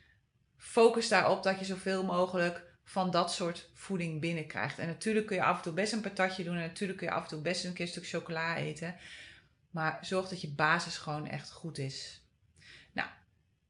focus 0.57 1.09
daarop 1.09 1.43
dat 1.43 1.59
je 1.59 1.65
zoveel 1.65 2.05
mogelijk 2.05 2.63
van 2.85 3.11
dat 3.11 3.33
soort 3.33 3.69
voeding 3.75 4.21
binnenkrijgt. 4.21 4.79
En 4.79 4.87
natuurlijk 4.87 5.27
kun 5.27 5.37
je 5.37 5.43
af 5.43 5.57
en 5.57 5.63
toe 5.63 5.73
best 5.73 5.93
een 5.93 6.01
patatje 6.01 6.45
doen 6.45 6.57
en 6.57 6.67
natuurlijk 6.67 6.99
kun 6.99 7.07
je 7.07 7.15
af 7.15 7.23
en 7.23 7.29
toe 7.29 7.41
best 7.41 7.65
een 7.65 7.73
keer 7.73 7.89
stuk 7.89 8.07
chocola 8.07 8.57
eten. 8.57 8.97
Maar 9.71 9.99
zorg 10.01 10.29
dat 10.29 10.41
je 10.41 10.55
basis 10.55 10.97
gewoon 10.97 11.29
echt 11.29 11.51
goed 11.51 11.79
is. 11.79 12.21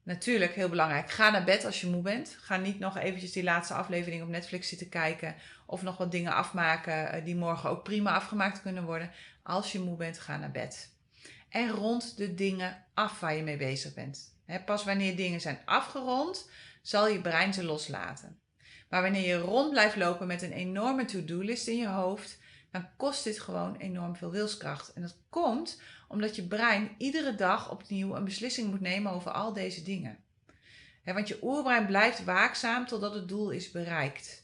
Natuurlijk, 0.03 0.53
heel 0.53 0.69
belangrijk. 0.69 1.09
Ga 1.11 1.29
naar 1.29 1.43
bed 1.43 1.65
als 1.65 1.81
je 1.81 1.87
moe 1.87 2.01
bent. 2.01 2.37
Ga 2.41 2.57
niet 2.57 2.79
nog 2.79 2.97
eventjes 2.97 3.31
die 3.31 3.43
laatste 3.43 3.73
aflevering 3.73 4.23
op 4.23 4.27
Netflix 4.27 4.67
zitten 4.67 4.89
kijken. 4.89 5.35
Of 5.71 5.81
nog 5.81 5.97
wat 5.97 6.11
dingen 6.11 6.33
afmaken 6.33 7.11
eh, 7.11 7.25
die 7.25 7.35
morgen 7.35 7.69
ook 7.69 7.83
prima 7.83 8.13
afgemaakt 8.13 8.61
kunnen 8.61 8.83
worden. 8.83 9.11
Als 9.43 9.71
je 9.71 9.79
moe 9.79 9.97
bent, 9.97 10.19
ga 10.19 10.37
naar 10.37 10.51
bed. 10.51 10.89
En 11.49 11.69
rond 11.69 12.17
de 12.17 12.33
dingen 12.33 12.85
af 12.93 13.19
waar 13.19 13.35
je 13.35 13.43
mee 13.43 13.57
bezig 13.57 13.93
bent. 13.93 14.35
pas 14.65 14.83
wanneer 14.83 15.15
dingen 15.15 15.41
zijn 15.41 15.59
afgerond, 15.65 16.49
zal 16.81 17.07
je 17.07 17.21
brein 17.21 17.53
ze 17.53 17.63
loslaten. 17.63 18.39
Maar 18.89 19.01
wanneer 19.01 19.27
je 19.27 19.37
rond 19.37 19.71
blijft 19.71 19.95
lopen 19.95 20.27
met 20.27 20.41
een 20.41 20.51
enorme 20.51 21.05
to-do-list 21.05 21.67
in 21.67 21.77
je 21.77 21.87
hoofd, 21.87 22.39
dan 22.71 22.87
kost 22.97 23.23
dit 23.23 23.39
gewoon 23.39 23.75
enorm 23.75 24.15
veel 24.15 24.31
wilskracht. 24.31 24.93
En 24.93 25.01
dat 25.01 25.17
komt 25.29 25.81
omdat 26.07 26.35
je 26.35 26.47
brein 26.47 26.95
iedere 26.97 27.35
dag 27.35 27.71
opnieuw 27.71 28.15
een 28.15 28.25
beslissing 28.25 28.69
moet 28.69 28.81
nemen 28.81 29.11
over 29.11 29.31
al 29.31 29.53
deze 29.53 29.83
dingen. 29.83 30.17
want 31.03 31.27
je 31.27 31.39
oerbrein 31.41 31.85
blijft 31.85 32.23
waakzaam 32.23 32.87
totdat 32.87 33.13
het 33.13 33.27
doel 33.27 33.49
is 33.49 33.71
bereikt. 33.71 34.40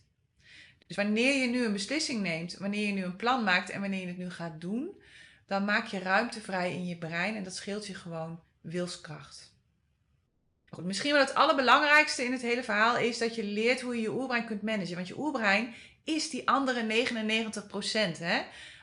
Dus 0.88 0.96
wanneer 0.96 1.42
je 1.42 1.48
nu 1.48 1.66
een 1.66 1.74
beslissing 1.74 2.22
neemt, 2.22 2.58
wanneer 2.58 2.88
je 2.88 2.94
nu 2.94 3.04
een 3.04 3.16
plan 3.16 3.44
maakt 3.44 3.70
en 3.70 3.82
wanneer 3.82 4.00
je 4.00 4.08
het 4.08 4.18
nu 4.18 4.30
gaat 4.30 4.62
doen, 4.62 5.02
dan 5.46 5.66
maak 5.66 5.88
je 5.88 6.00
ruimte 6.00 6.42
vrij 6.42 6.74
in 6.74 6.86
je 6.86 6.98
brein 6.98 7.36
en 7.36 7.44
dat 7.44 7.56
scheelt 7.56 7.88
je 7.88 7.94
gewoon 7.96 8.40
wilskracht. 8.62 9.56
Goed, 10.70 10.86
misschien 10.86 11.12
wel 11.12 11.22
het 11.22 11.36
allerbelangrijkste 11.36 12.24
in 12.24 12.32
het 12.32 12.42
hele 12.42 12.64
verhaal 12.64 12.98
is 12.98 13.18
dat 13.18 13.36
je 13.36 13.44
leert 13.44 13.82
hoe 13.82 13.96
je 13.96 14.02
je 14.02 14.12
oerbrein 14.12 14.46
kunt 14.46 14.62
managen. 14.62 14.96
Want 14.96 15.08
je 15.08 15.20
oerbrein 15.20 15.74
is 16.04 16.30
die 16.30 16.50
andere 16.50 16.84
99 16.84 17.68
procent. 17.68 18.20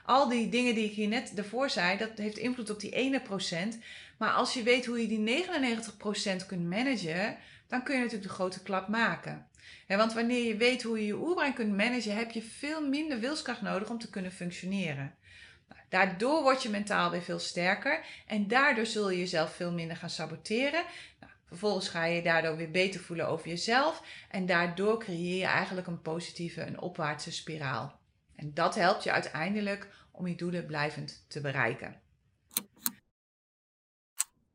Al 0.04 0.28
die 0.28 0.48
dingen 0.48 0.74
die 0.74 0.84
ik 0.84 0.94
hier 0.94 1.08
net 1.08 1.32
ervoor 1.36 1.70
zei, 1.70 1.98
dat 1.98 2.10
heeft 2.16 2.38
invloed 2.38 2.70
op 2.70 2.80
die 2.80 2.90
ene 2.90 3.20
procent. 3.20 3.78
Maar 4.18 4.30
als 4.30 4.54
je 4.54 4.62
weet 4.62 4.86
hoe 4.86 5.00
je 5.00 5.08
die 5.08 5.18
99 5.18 5.96
procent 5.96 6.46
kunt 6.46 6.68
managen, 6.68 7.36
dan 7.66 7.82
kun 7.82 7.94
je 7.94 8.00
natuurlijk 8.00 8.28
de 8.28 8.34
grote 8.34 8.62
klap 8.62 8.88
maken. 8.88 9.46
Want 9.88 10.12
wanneer 10.12 10.44
je 10.44 10.56
weet 10.56 10.82
hoe 10.82 10.98
je 10.98 11.06
je 11.06 11.16
oerbrein 11.16 11.54
kunt 11.54 11.76
managen, 11.76 12.16
heb 12.16 12.30
je 12.30 12.42
veel 12.42 12.88
minder 12.88 13.20
wilskracht 13.20 13.62
nodig 13.62 13.90
om 13.90 13.98
te 13.98 14.10
kunnen 14.10 14.32
functioneren. 14.32 15.14
Nou, 15.68 15.80
daardoor 15.88 16.42
word 16.42 16.62
je 16.62 16.68
mentaal 16.68 17.10
weer 17.10 17.22
veel 17.22 17.38
sterker 17.38 18.04
en 18.26 18.48
daardoor 18.48 18.86
zul 18.86 19.10
je 19.10 19.18
jezelf 19.18 19.54
veel 19.54 19.72
minder 19.72 19.96
gaan 19.96 20.10
saboteren. 20.10 20.84
Nou, 21.20 21.32
vervolgens 21.46 21.88
ga 21.88 22.04
je 22.04 22.14
je 22.14 22.22
daardoor 22.22 22.56
weer 22.56 22.70
beter 22.70 23.00
voelen 23.00 23.28
over 23.28 23.48
jezelf 23.48 24.02
en 24.30 24.46
daardoor 24.46 24.98
creëer 24.98 25.38
je 25.38 25.44
eigenlijk 25.44 25.86
een 25.86 26.02
positieve, 26.02 26.62
een 26.62 26.80
opwaartse 26.80 27.32
spiraal. 27.32 28.00
En 28.36 28.54
dat 28.54 28.74
helpt 28.74 29.02
je 29.02 29.12
uiteindelijk 29.12 29.88
om 30.10 30.26
je 30.26 30.34
doelen 30.34 30.66
blijvend 30.66 31.24
te 31.28 31.40
bereiken. 31.40 32.02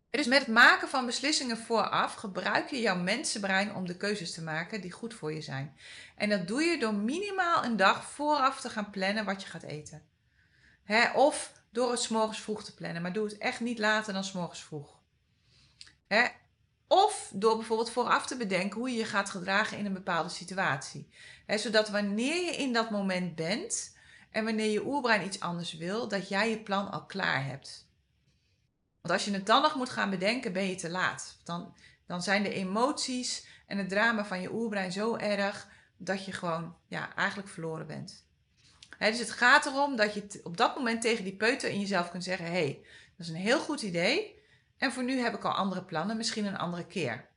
Dus 0.10 0.28
met 0.28 0.40
het 0.40 0.48
maken 0.48 0.88
van 0.88 1.06
beslissingen 1.06 1.58
vooraf 1.58 2.14
gebruik 2.14 2.70
je 2.70 2.80
jouw 2.80 2.96
mensenbrein 2.96 3.76
om 3.76 3.88
de 3.88 3.98
keuzes 3.98 4.34
te 4.34 4.42
maken 4.42 4.82
die 4.82 4.92
goed 4.92 5.14
voor 5.14 5.34
je 5.34 5.42
zijn. 5.42 5.78
En 6.16 6.30
dat 6.30 6.48
doe 6.48 6.62
je 6.62 6.80
door 6.80 6.94
minimaal 6.94 7.64
een 7.64 7.78
dag 7.78 8.04
vooraf 8.04 8.62
te 8.62 8.70
gaan 8.70 8.90
plannen 8.90 9.26
wat 9.26 9.42
je 9.42 9.48
gaat 9.48 9.64
eten. 9.64 10.04
of 11.14 11.52
door 11.72 11.92
het 11.92 12.00
s'morgens 12.00 12.42
vroeg 12.42 12.64
te 12.64 12.74
plannen, 12.74 13.02
maar 13.02 13.14
doe 13.14 13.26
het 13.26 13.38
echt 13.38 13.60
niet 13.60 13.80
later 13.80 14.14
dan 14.14 14.24
s'morgens 14.24 14.64
vroeg. 14.64 14.98
Of 16.88 17.32
door 17.34 17.56
bijvoorbeeld 17.58 17.92
vooraf 17.92 18.26
te 18.26 18.38
bedenken 18.38 18.80
hoe 18.80 18.90
je 18.90 18.98
je 18.98 19.06
gaat 19.06 19.30
gedragen 19.30 19.78
in 19.78 19.86
een 19.86 19.94
bepaalde 19.94 20.30
situatie. 20.30 21.10
zodat 21.48 21.90
wanneer 21.90 22.46
je 22.46 22.56
in 22.56 22.74
dat 22.74 22.90
moment 22.90 23.36
bent 23.36 23.98
en 24.32 24.44
wanneer 24.44 24.72
je 24.72 24.86
oerbrein 24.86 25.26
iets 25.26 25.40
anders 25.40 25.74
wil, 25.74 26.08
dat 26.08 26.30
jij 26.30 26.50
je 26.50 26.60
plan 26.60 26.92
al 26.92 27.06
klaar 27.06 27.46
hebt. 27.46 27.89
Want 29.02 29.14
als 29.14 29.26
je 29.26 29.32
het 29.32 29.46
dan 29.46 29.62
nog 29.62 29.76
moet 29.76 29.90
gaan 29.90 30.10
bedenken, 30.10 30.54
ben 30.54 30.68
je 30.68 30.76
te 30.76 30.90
laat. 30.90 31.38
Dan, 31.44 31.76
dan 32.08 32.22
zijn 32.22 32.44
de 32.44 32.54
emoties 32.54 33.48
en 33.68 33.78
het 33.78 33.90
drama 33.90 34.26
van 34.26 34.42
je 34.42 34.54
oerbrein 34.54 34.92
zo 34.92 35.16
erg 35.16 35.68
dat 35.98 36.26
je 36.26 36.32
gewoon 36.32 36.76
ja, 36.88 37.16
eigenlijk 37.16 37.50
verloren 37.50 37.88
bent. 37.88 38.26
dus 38.98 39.20
het 39.20 39.32
gaat 39.32 39.66
erom 39.66 39.96
dat 39.96 40.14
je 40.14 40.40
op 40.44 40.58
dat 40.58 40.76
moment 40.76 41.02
tegen 41.02 41.24
die 41.24 41.36
peuter 41.36 41.70
in 41.70 41.80
jezelf 41.80 42.12
kunt 42.12 42.24
zeggen: 42.24 42.46
hé, 42.46 42.52
hey, 42.52 42.80
dat 43.18 43.28
is 43.28 43.30
een 43.30 43.40
heel 43.40 43.60
goed 43.60 43.82
idee. 43.82 44.38
En 44.78 44.92
voor 44.92 45.04
nu 45.04 45.20
heb 45.20 45.36
ik 45.36 45.44
al 45.44 45.52
andere 45.52 45.84
plannen, 45.84 46.18
misschien 46.18 46.46
een 46.46 46.58
andere 46.58 46.86
keer. 46.86 47.28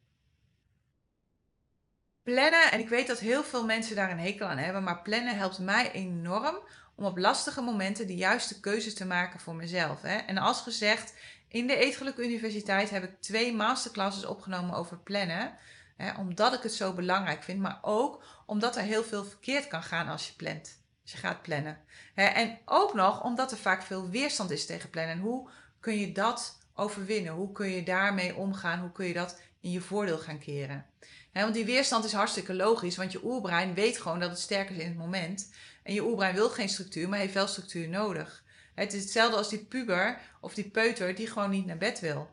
Plannen, 2.22 2.70
en 2.70 2.81
ik 2.81 2.88
weet 2.88 3.07
dat 3.07 3.18
heel 3.18 3.44
veel 3.44 3.64
mensen 3.64 3.96
daar 3.96 4.11
een 4.11 4.18
hekel 4.18 4.46
aan 4.46 4.59
hebben, 4.59 4.83
maar 4.83 5.03
plannen 5.03 5.37
helpt 5.37 5.59
mij 5.59 5.92
enorm 5.92 6.59
om 6.94 7.05
op 7.05 7.18
lastige 7.18 7.61
momenten 7.61 8.07
de 8.07 8.16
juiste 8.16 8.61
keuzes 8.61 8.94
te 8.94 9.07
maken 9.07 9.40
voor 9.40 9.55
mezelf. 9.55 10.03
Hè. 10.03 10.16
En 10.16 10.38
als 10.38 10.61
gezegd, 10.61 11.14
in 11.53 11.67
de 11.67 11.77
Eetgeluk 11.77 12.17
Universiteit 12.17 12.91
heb 12.91 13.03
ik 13.03 13.21
twee 13.21 13.55
masterclasses 13.55 14.25
opgenomen 14.25 14.75
over 14.75 14.99
plannen. 14.99 15.57
Hè, 15.97 16.19
omdat 16.19 16.53
ik 16.53 16.62
het 16.62 16.73
zo 16.73 16.93
belangrijk 16.93 17.43
vind, 17.43 17.61
maar 17.61 17.79
ook 17.83 18.25
omdat 18.47 18.77
er 18.77 18.83
heel 18.83 19.05
veel 19.05 19.25
verkeerd 19.25 19.69
kan 19.69 19.83
gaan 19.83 20.09
als 20.09 20.27
je 20.27 20.33
plant. 20.37 20.81
als 21.03 21.12
je 21.12 21.19
gaat 21.19 21.43
plannen. 21.43 21.79
En 22.15 22.59
ook 22.65 22.95
nog 22.95 23.25
omdat 23.25 23.51
er 23.51 23.57
vaak 23.57 23.83
veel 23.83 24.09
weerstand 24.09 24.51
is 24.51 24.67
tegen 24.67 24.91
plannen. 24.91 25.15
En 25.15 25.21
hoe 25.21 25.49
kun 25.81 25.99
je 25.99 26.12
dat 26.12 26.59
overwinnen? 26.75 27.33
Hoe 27.33 27.53
kun 27.53 27.69
je 27.69 27.83
daarmee 27.83 28.35
omgaan? 28.35 28.81
Hoe 28.81 28.93
kun 28.93 29.07
je 29.07 29.15
dat 29.15 29.41
in 29.61 29.71
je 29.71 29.81
voordeel 29.81 30.19
gaan 30.19 30.38
keren? 30.38 30.87
want 31.33 31.55
die 31.55 31.65
weerstand 31.65 32.05
is 32.05 32.12
hartstikke 32.12 32.55
logisch, 32.55 32.97
want 32.97 33.12
je 33.12 33.25
oerbrein 33.25 33.75
weet 33.75 33.99
gewoon 33.99 34.19
dat 34.19 34.31
het 34.31 34.38
sterker 34.38 34.75
is 34.75 34.83
in 34.83 34.88
het 34.88 34.97
moment. 34.97 35.53
En 35.83 35.95
je 35.95 36.05
oerbrein 36.05 36.35
wil 36.35 36.49
geen 36.49 36.69
structuur, 36.69 37.09
maar 37.09 37.19
heeft 37.19 37.35
wel 37.35 37.47
structuur 37.47 37.88
nodig. 37.88 38.41
Het 38.74 38.92
is 38.92 39.02
hetzelfde 39.02 39.37
als 39.37 39.48
die 39.48 39.64
puber 39.64 40.20
of 40.40 40.54
die 40.54 40.70
peuter 40.70 41.14
die 41.14 41.26
gewoon 41.26 41.50
niet 41.50 41.66
naar 41.66 41.78
bed 41.78 42.00
wil. 42.00 42.30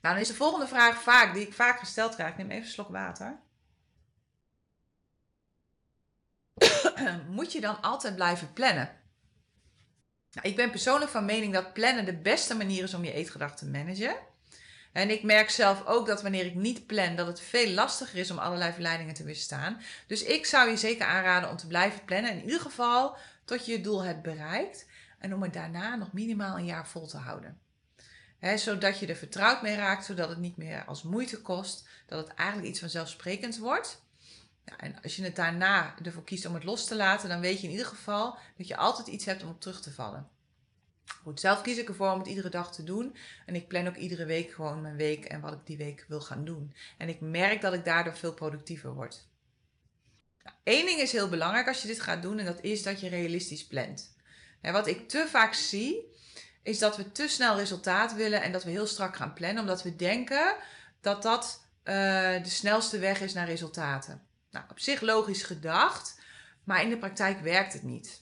Nou, 0.00 0.14
dan 0.14 0.22
is 0.22 0.28
de 0.28 0.34
volgende 0.34 0.66
vraag 0.66 1.02
vaak, 1.02 1.34
die 1.34 1.46
ik 1.46 1.54
vaak 1.54 1.78
gesteld 1.78 2.14
krijg. 2.14 2.30
Ik 2.30 2.36
neem 2.36 2.50
even 2.50 2.62
een 2.62 2.70
slok 2.70 2.88
water. 2.88 3.38
Moet 7.28 7.52
je 7.52 7.60
dan 7.60 7.80
altijd 7.80 8.14
blijven 8.14 8.52
plannen? 8.52 8.98
Nou, 10.32 10.48
ik 10.48 10.56
ben 10.56 10.70
persoonlijk 10.70 11.10
van 11.10 11.24
mening 11.24 11.52
dat 11.52 11.72
plannen 11.72 12.04
de 12.04 12.16
beste 12.16 12.56
manier 12.56 12.82
is 12.82 12.94
om 12.94 13.04
je 13.04 13.12
eetgedrag 13.12 13.56
te 13.56 13.66
managen. 13.66 14.16
En 14.92 15.10
ik 15.10 15.22
merk 15.22 15.50
zelf 15.50 15.86
ook 15.86 16.06
dat 16.06 16.22
wanneer 16.22 16.46
ik 16.46 16.54
niet 16.54 16.86
plan, 16.86 17.16
dat 17.16 17.26
het 17.26 17.40
veel 17.40 17.70
lastiger 17.70 18.18
is 18.18 18.30
om 18.30 18.38
allerlei 18.38 18.72
verleidingen 18.72 19.14
te 19.14 19.24
weerstaan. 19.24 19.80
Dus 20.06 20.22
ik 20.22 20.46
zou 20.46 20.70
je 20.70 20.76
zeker 20.76 21.06
aanraden 21.06 21.50
om 21.50 21.56
te 21.56 21.66
blijven 21.66 22.04
plannen. 22.04 22.30
In 22.30 22.44
ieder 22.44 22.60
geval 22.60 23.16
tot 23.50 23.66
je 23.66 23.72
je 23.72 23.80
doel 23.80 24.04
hebt 24.04 24.22
bereikt. 24.22 24.86
En 25.18 25.34
om 25.34 25.42
het 25.42 25.52
daarna 25.52 25.96
nog 25.96 26.12
minimaal 26.12 26.58
een 26.58 26.64
jaar 26.64 26.88
vol 26.88 27.06
te 27.06 27.16
houden. 27.16 27.58
zodat 28.56 28.98
je 28.98 29.06
er 29.06 29.16
vertrouwd 29.16 29.62
mee 29.62 29.76
raakt, 29.76 30.04
zodat 30.04 30.28
het 30.28 30.38
niet 30.38 30.56
meer 30.56 30.84
als 30.84 31.02
moeite 31.02 31.40
kost. 31.40 31.88
Dat 32.06 32.26
het 32.26 32.36
eigenlijk 32.36 32.68
iets 32.68 32.80
vanzelfsprekends 32.80 33.58
wordt. 33.58 34.02
Ja, 34.64 34.78
en 34.78 35.02
als 35.02 35.16
je 35.16 35.22
het 35.22 35.36
daarna 35.36 35.94
ervoor 36.02 36.24
kiest 36.24 36.46
om 36.46 36.54
het 36.54 36.64
los 36.64 36.86
te 36.86 36.96
laten, 36.96 37.28
dan 37.28 37.40
weet 37.40 37.60
je 37.60 37.66
in 37.66 37.72
ieder 37.72 37.86
geval 37.86 38.38
dat 38.56 38.68
je 38.68 38.76
altijd 38.76 39.06
iets 39.06 39.24
hebt 39.24 39.42
om 39.42 39.48
op 39.48 39.60
terug 39.60 39.80
te 39.80 39.92
vallen. 39.92 40.28
Goed, 41.22 41.40
zelf 41.40 41.62
kies 41.62 41.78
ik 41.78 41.88
ervoor 41.88 42.10
om 42.10 42.18
het 42.18 42.28
iedere 42.28 42.48
dag 42.48 42.72
te 42.72 42.84
doen. 42.84 43.16
En 43.46 43.54
ik 43.54 43.68
plan 43.68 43.88
ook 43.88 43.96
iedere 43.96 44.24
week 44.24 44.50
gewoon 44.50 44.80
mijn 44.80 44.96
week 44.96 45.24
en 45.24 45.40
wat 45.40 45.52
ik 45.52 45.66
die 45.66 45.76
week 45.76 46.04
wil 46.08 46.20
gaan 46.20 46.44
doen. 46.44 46.74
En 46.98 47.08
ik 47.08 47.20
merk 47.20 47.60
dat 47.60 47.72
ik 47.72 47.84
daardoor 47.84 48.16
veel 48.16 48.34
productiever 48.34 48.94
word. 48.94 49.28
Nou, 50.42 50.56
Eén 50.64 50.86
ding 50.86 51.00
is 51.00 51.12
heel 51.12 51.28
belangrijk 51.28 51.68
als 51.68 51.82
je 51.82 51.88
dit 51.88 52.00
gaat 52.00 52.22
doen 52.22 52.38
en 52.38 52.44
dat 52.44 52.60
is 52.60 52.82
dat 52.82 53.00
je 53.00 53.08
realistisch 53.08 53.66
plant. 53.66 54.14
En 54.60 54.72
wat 54.72 54.86
ik 54.86 55.08
te 55.08 55.26
vaak 55.28 55.54
zie, 55.54 56.10
is 56.62 56.78
dat 56.78 56.96
we 56.96 57.12
te 57.12 57.28
snel 57.28 57.56
resultaat 57.56 58.14
willen 58.14 58.42
en 58.42 58.52
dat 58.52 58.64
we 58.64 58.70
heel 58.70 58.86
strak 58.86 59.16
gaan 59.16 59.32
plannen, 59.32 59.62
omdat 59.62 59.82
we 59.82 59.96
denken 59.96 60.56
dat 61.00 61.22
dat 61.22 61.64
uh, 61.84 61.94
de 62.42 62.48
snelste 62.48 62.98
weg 62.98 63.20
is 63.20 63.32
naar 63.32 63.46
resultaten. 63.46 64.26
Nou, 64.50 64.64
op 64.70 64.78
zich 64.78 65.00
logisch 65.00 65.42
gedacht, 65.42 66.20
maar 66.64 66.82
in 66.82 66.90
de 66.90 66.98
praktijk 66.98 67.40
werkt 67.40 67.72
het 67.72 67.82
niet. 67.82 68.20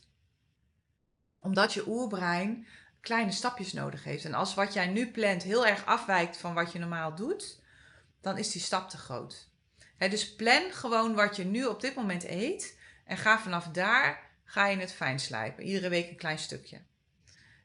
Omdat 1.41 1.73
je 1.73 1.89
oerbrein 1.89 2.67
kleine 3.01 3.33
stapjes 3.33 3.73
nodig 3.73 4.05
heeft. 4.05 4.25
En 4.25 4.35
als 4.35 4.55
wat 4.55 4.73
jij 4.73 4.87
nu 4.87 5.11
plant 5.11 5.43
heel 5.43 5.67
erg 5.67 5.87
afwijkt 5.87 6.37
van 6.37 6.55
wat 6.55 6.73
je 6.73 6.79
normaal 6.79 7.15
doet, 7.15 7.61
dan 8.21 8.39
is 8.39 8.53
die 8.53 8.63
stap 8.63 8.91
te 8.91 8.97
groot. 8.97 9.48
Dus 9.99 10.35
plan 10.35 10.63
gewoon 10.73 11.15
wat 11.15 11.37
je 11.37 11.45
nu 11.45 11.65
op 11.65 11.81
dit 11.81 11.95
moment 11.95 12.25
eet 12.25 12.79
en 13.05 13.17
ga 13.17 13.39
vanaf 13.39 13.69
daar 13.69 14.27
ga 14.45 14.67
je 14.67 14.77
het 14.77 14.93
fijn 14.93 15.21
slijpen. 15.21 15.65
Iedere 15.65 15.89
week 15.89 16.11
een 16.11 16.17
klein 16.17 16.39
stukje. 16.39 16.81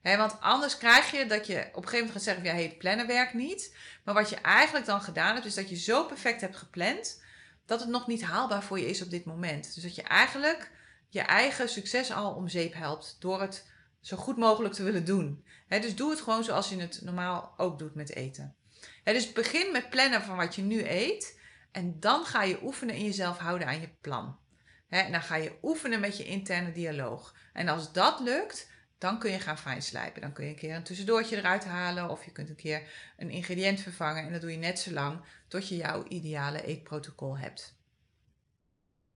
want 0.02 0.42
anders 0.42 0.78
krijg 0.78 1.12
je 1.12 1.26
dat 1.26 1.48
je 1.48 1.60
op 1.60 1.64
een 1.64 1.74
gegeven 1.74 1.98
moment 1.98 2.12
gaat 2.12 2.24
zeggen: 2.24 2.44
ja, 2.44 2.54
hey, 2.54 2.76
plannen 2.78 3.08
werkt 3.08 3.34
niet. 3.34 3.76
Maar 4.04 4.14
wat 4.14 4.30
je 4.30 4.36
eigenlijk 4.36 4.86
dan 4.86 5.02
gedaan 5.02 5.34
hebt, 5.34 5.46
is 5.46 5.56
dat 5.56 5.70
je 5.70 5.76
zo 5.76 6.04
perfect 6.06 6.42
hebt 6.42 6.56
gepland 6.56 7.22
dat 7.66 7.80
het 7.80 7.90
nog 7.90 8.08
niet 8.08 8.24
haalbaar 8.24 8.64
voor 8.64 8.80
je 8.80 8.90
is 8.90 9.02
op 9.02 9.10
dit 9.10 9.26
moment. 9.26 9.74
Dus 9.74 9.84
dat 9.84 9.96
je 9.96 10.02
eigenlijk 10.02 10.72
je 11.10 11.22
eigen 11.22 11.70
succes 11.70 12.12
al 12.12 12.34
om 12.34 12.48
zeep 12.48 12.74
helpt 12.74 13.16
door 13.20 13.42
het 13.42 13.66
zo 14.02 14.18
goed 14.18 14.38
mogelijk 14.38 14.74
te 14.74 14.84
willen 14.84 15.06
doen. 15.06 15.46
dus 15.68 15.96
doe 15.96 16.10
het 16.10 16.22
gewoon 16.22 16.44
zoals 16.44 16.70
je 16.70 16.80
het 16.80 17.00
normaal 17.02 17.54
ook 17.58 17.80
doet 17.80 17.96
met 17.96 18.16
eten. 18.16 18.56
dus 19.04 19.32
begin 19.32 19.72
met 19.72 19.90
plannen 19.90 20.22
van 20.22 20.36
wat 20.36 20.56
je 20.56 20.62
nu 20.62 20.90
eet. 20.90 21.42
En 21.74 22.00
dan 22.00 22.26
ga 22.26 22.44
je 22.44 22.64
oefenen 22.64 22.96
in 22.96 23.06
jezelf 23.06 23.38
houden 23.38 23.68
aan 23.68 23.82
je 23.82 23.90
plan. 24.02 24.42
en 24.90 25.12
dan 25.12 25.22
ga 25.22 25.36
je 25.36 25.58
oefenen 25.62 26.00
met 26.00 26.18
je 26.18 26.24
interne 26.24 26.72
dialoog. 26.72 27.36
En 27.54 27.68
als 27.68 27.94
dat 27.94 28.20
lukt, 28.20 28.72
dan 28.98 29.20
kun 29.20 29.32
je 29.32 29.40
gaan 29.40 29.58
fijnslijpen. 29.58 30.22
Dan 30.22 30.34
kun 30.34 30.44
je 30.44 30.50
een 30.50 30.56
keer 30.56 30.76
een 30.76 30.84
tussendoortje 30.84 31.38
eruit 31.38 31.66
halen. 31.66 32.10
Of 32.10 32.26
je 32.26 32.32
kunt 32.32 32.50
een 32.50 32.56
keer 32.56 32.82
een 33.18 33.30
ingrediënt 33.30 33.82
vervangen. 33.82 34.24
En 34.24 34.32
dat 34.32 34.42
doe 34.42 34.52
je 34.52 34.58
net 34.58 34.80
zo 34.80 34.92
lang 34.92 35.22
tot 35.48 35.68
je 35.68 35.76
jouw 35.76 36.06
ideale 36.08 36.66
eetprotocol 36.66 37.38
hebt. 37.38 37.76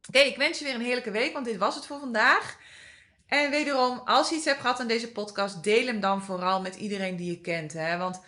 Oké, 0.08 0.20
ik 0.20 0.38
wens 0.38 0.60
je 0.60 0.66
weer 0.66 0.76
een 0.76 0.82
heerlijke 0.82 1.12
week, 1.12 1.34
want 1.34 1.46
dit 1.46 1.58
was 1.58 1.76
het 1.76 1.86
voor 1.86 2.00
vandaag. 2.00 2.58
En 3.26 3.50
wederom, 3.50 4.02
als 4.06 4.30
je 4.30 4.36
iets 4.36 4.46
hebt 4.46 4.62
gehad 4.62 4.80
aan 4.80 4.88
deze 4.88 5.12
podcast, 5.12 5.64
deel 5.64 5.86
hem 5.86 6.00
dan 6.00 6.24
vooral 6.24 6.62
met 6.62 6.76
iedereen 6.76 7.16
die 7.16 7.32
je 7.32 7.42
kent. 7.42 7.74
Hè? 7.74 7.98
Want 7.98 8.22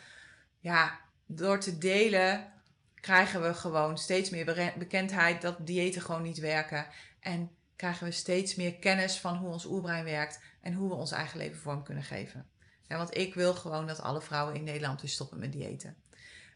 ja, 0.60 1.00
door 1.26 1.60
te 1.60 1.78
delen 1.78 2.54
krijgen 3.02 3.42
we 3.42 3.54
gewoon 3.54 3.98
steeds 3.98 4.30
meer 4.30 4.74
bekendheid 4.78 5.42
dat 5.42 5.68
diëten 5.68 6.02
gewoon 6.02 6.22
niet 6.22 6.40
werken. 6.40 6.88
En 7.20 7.52
krijgen 7.76 8.06
we 8.06 8.12
steeds 8.12 8.56
meer 8.56 8.76
kennis 8.76 9.18
van 9.18 9.36
hoe 9.36 9.52
ons 9.52 9.66
oerbrein 9.66 10.04
werkt 10.04 10.40
en 10.62 10.74
hoe 10.74 10.90
we 10.90 10.96
ons 10.96 11.12
eigen 11.12 11.38
leven 11.38 11.60
vorm 11.60 11.84
kunnen 11.84 12.04
geven. 12.04 12.50
Ja, 12.88 12.98
want 12.98 13.18
ik 13.18 13.34
wil 13.34 13.54
gewoon 13.54 13.88
dat 13.88 14.02
alle 14.02 14.22
vrouwen 14.22 14.56
in 14.56 14.64
Nederland 14.64 15.02
weer 15.02 15.10
stoppen 15.10 15.40
met 15.40 15.52
diëten. 15.52 15.96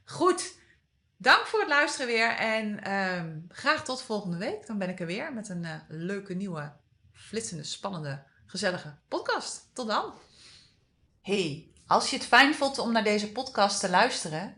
Goed, 0.05 0.57
dank 1.17 1.45
voor 1.45 1.59
het 1.59 1.69
luisteren 1.69 2.07
weer 2.07 2.29
en 2.29 2.93
um, 2.93 3.45
graag 3.49 3.83
tot 3.83 4.01
volgende 4.01 4.37
week. 4.37 4.67
Dan 4.67 4.77
ben 4.77 4.89
ik 4.89 4.99
er 4.99 5.05
weer 5.05 5.33
met 5.33 5.49
een 5.49 5.63
uh, 5.63 5.75
leuke 5.87 6.33
nieuwe, 6.33 6.73
flitsende, 7.11 7.63
spannende 7.63 8.23
gezellige 8.45 8.95
podcast. 9.07 9.69
Tot 9.73 9.87
dan. 9.87 10.13
Hey, 11.21 11.67
als 11.87 12.09
je 12.09 12.15
het 12.15 12.25
fijn 12.25 12.55
vond 12.55 12.77
om 12.77 12.91
naar 12.91 13.03
deze 13.03 13.31
podcast 13.31 13.79
te 13.79 13.89
luisteren, 13.89 14.57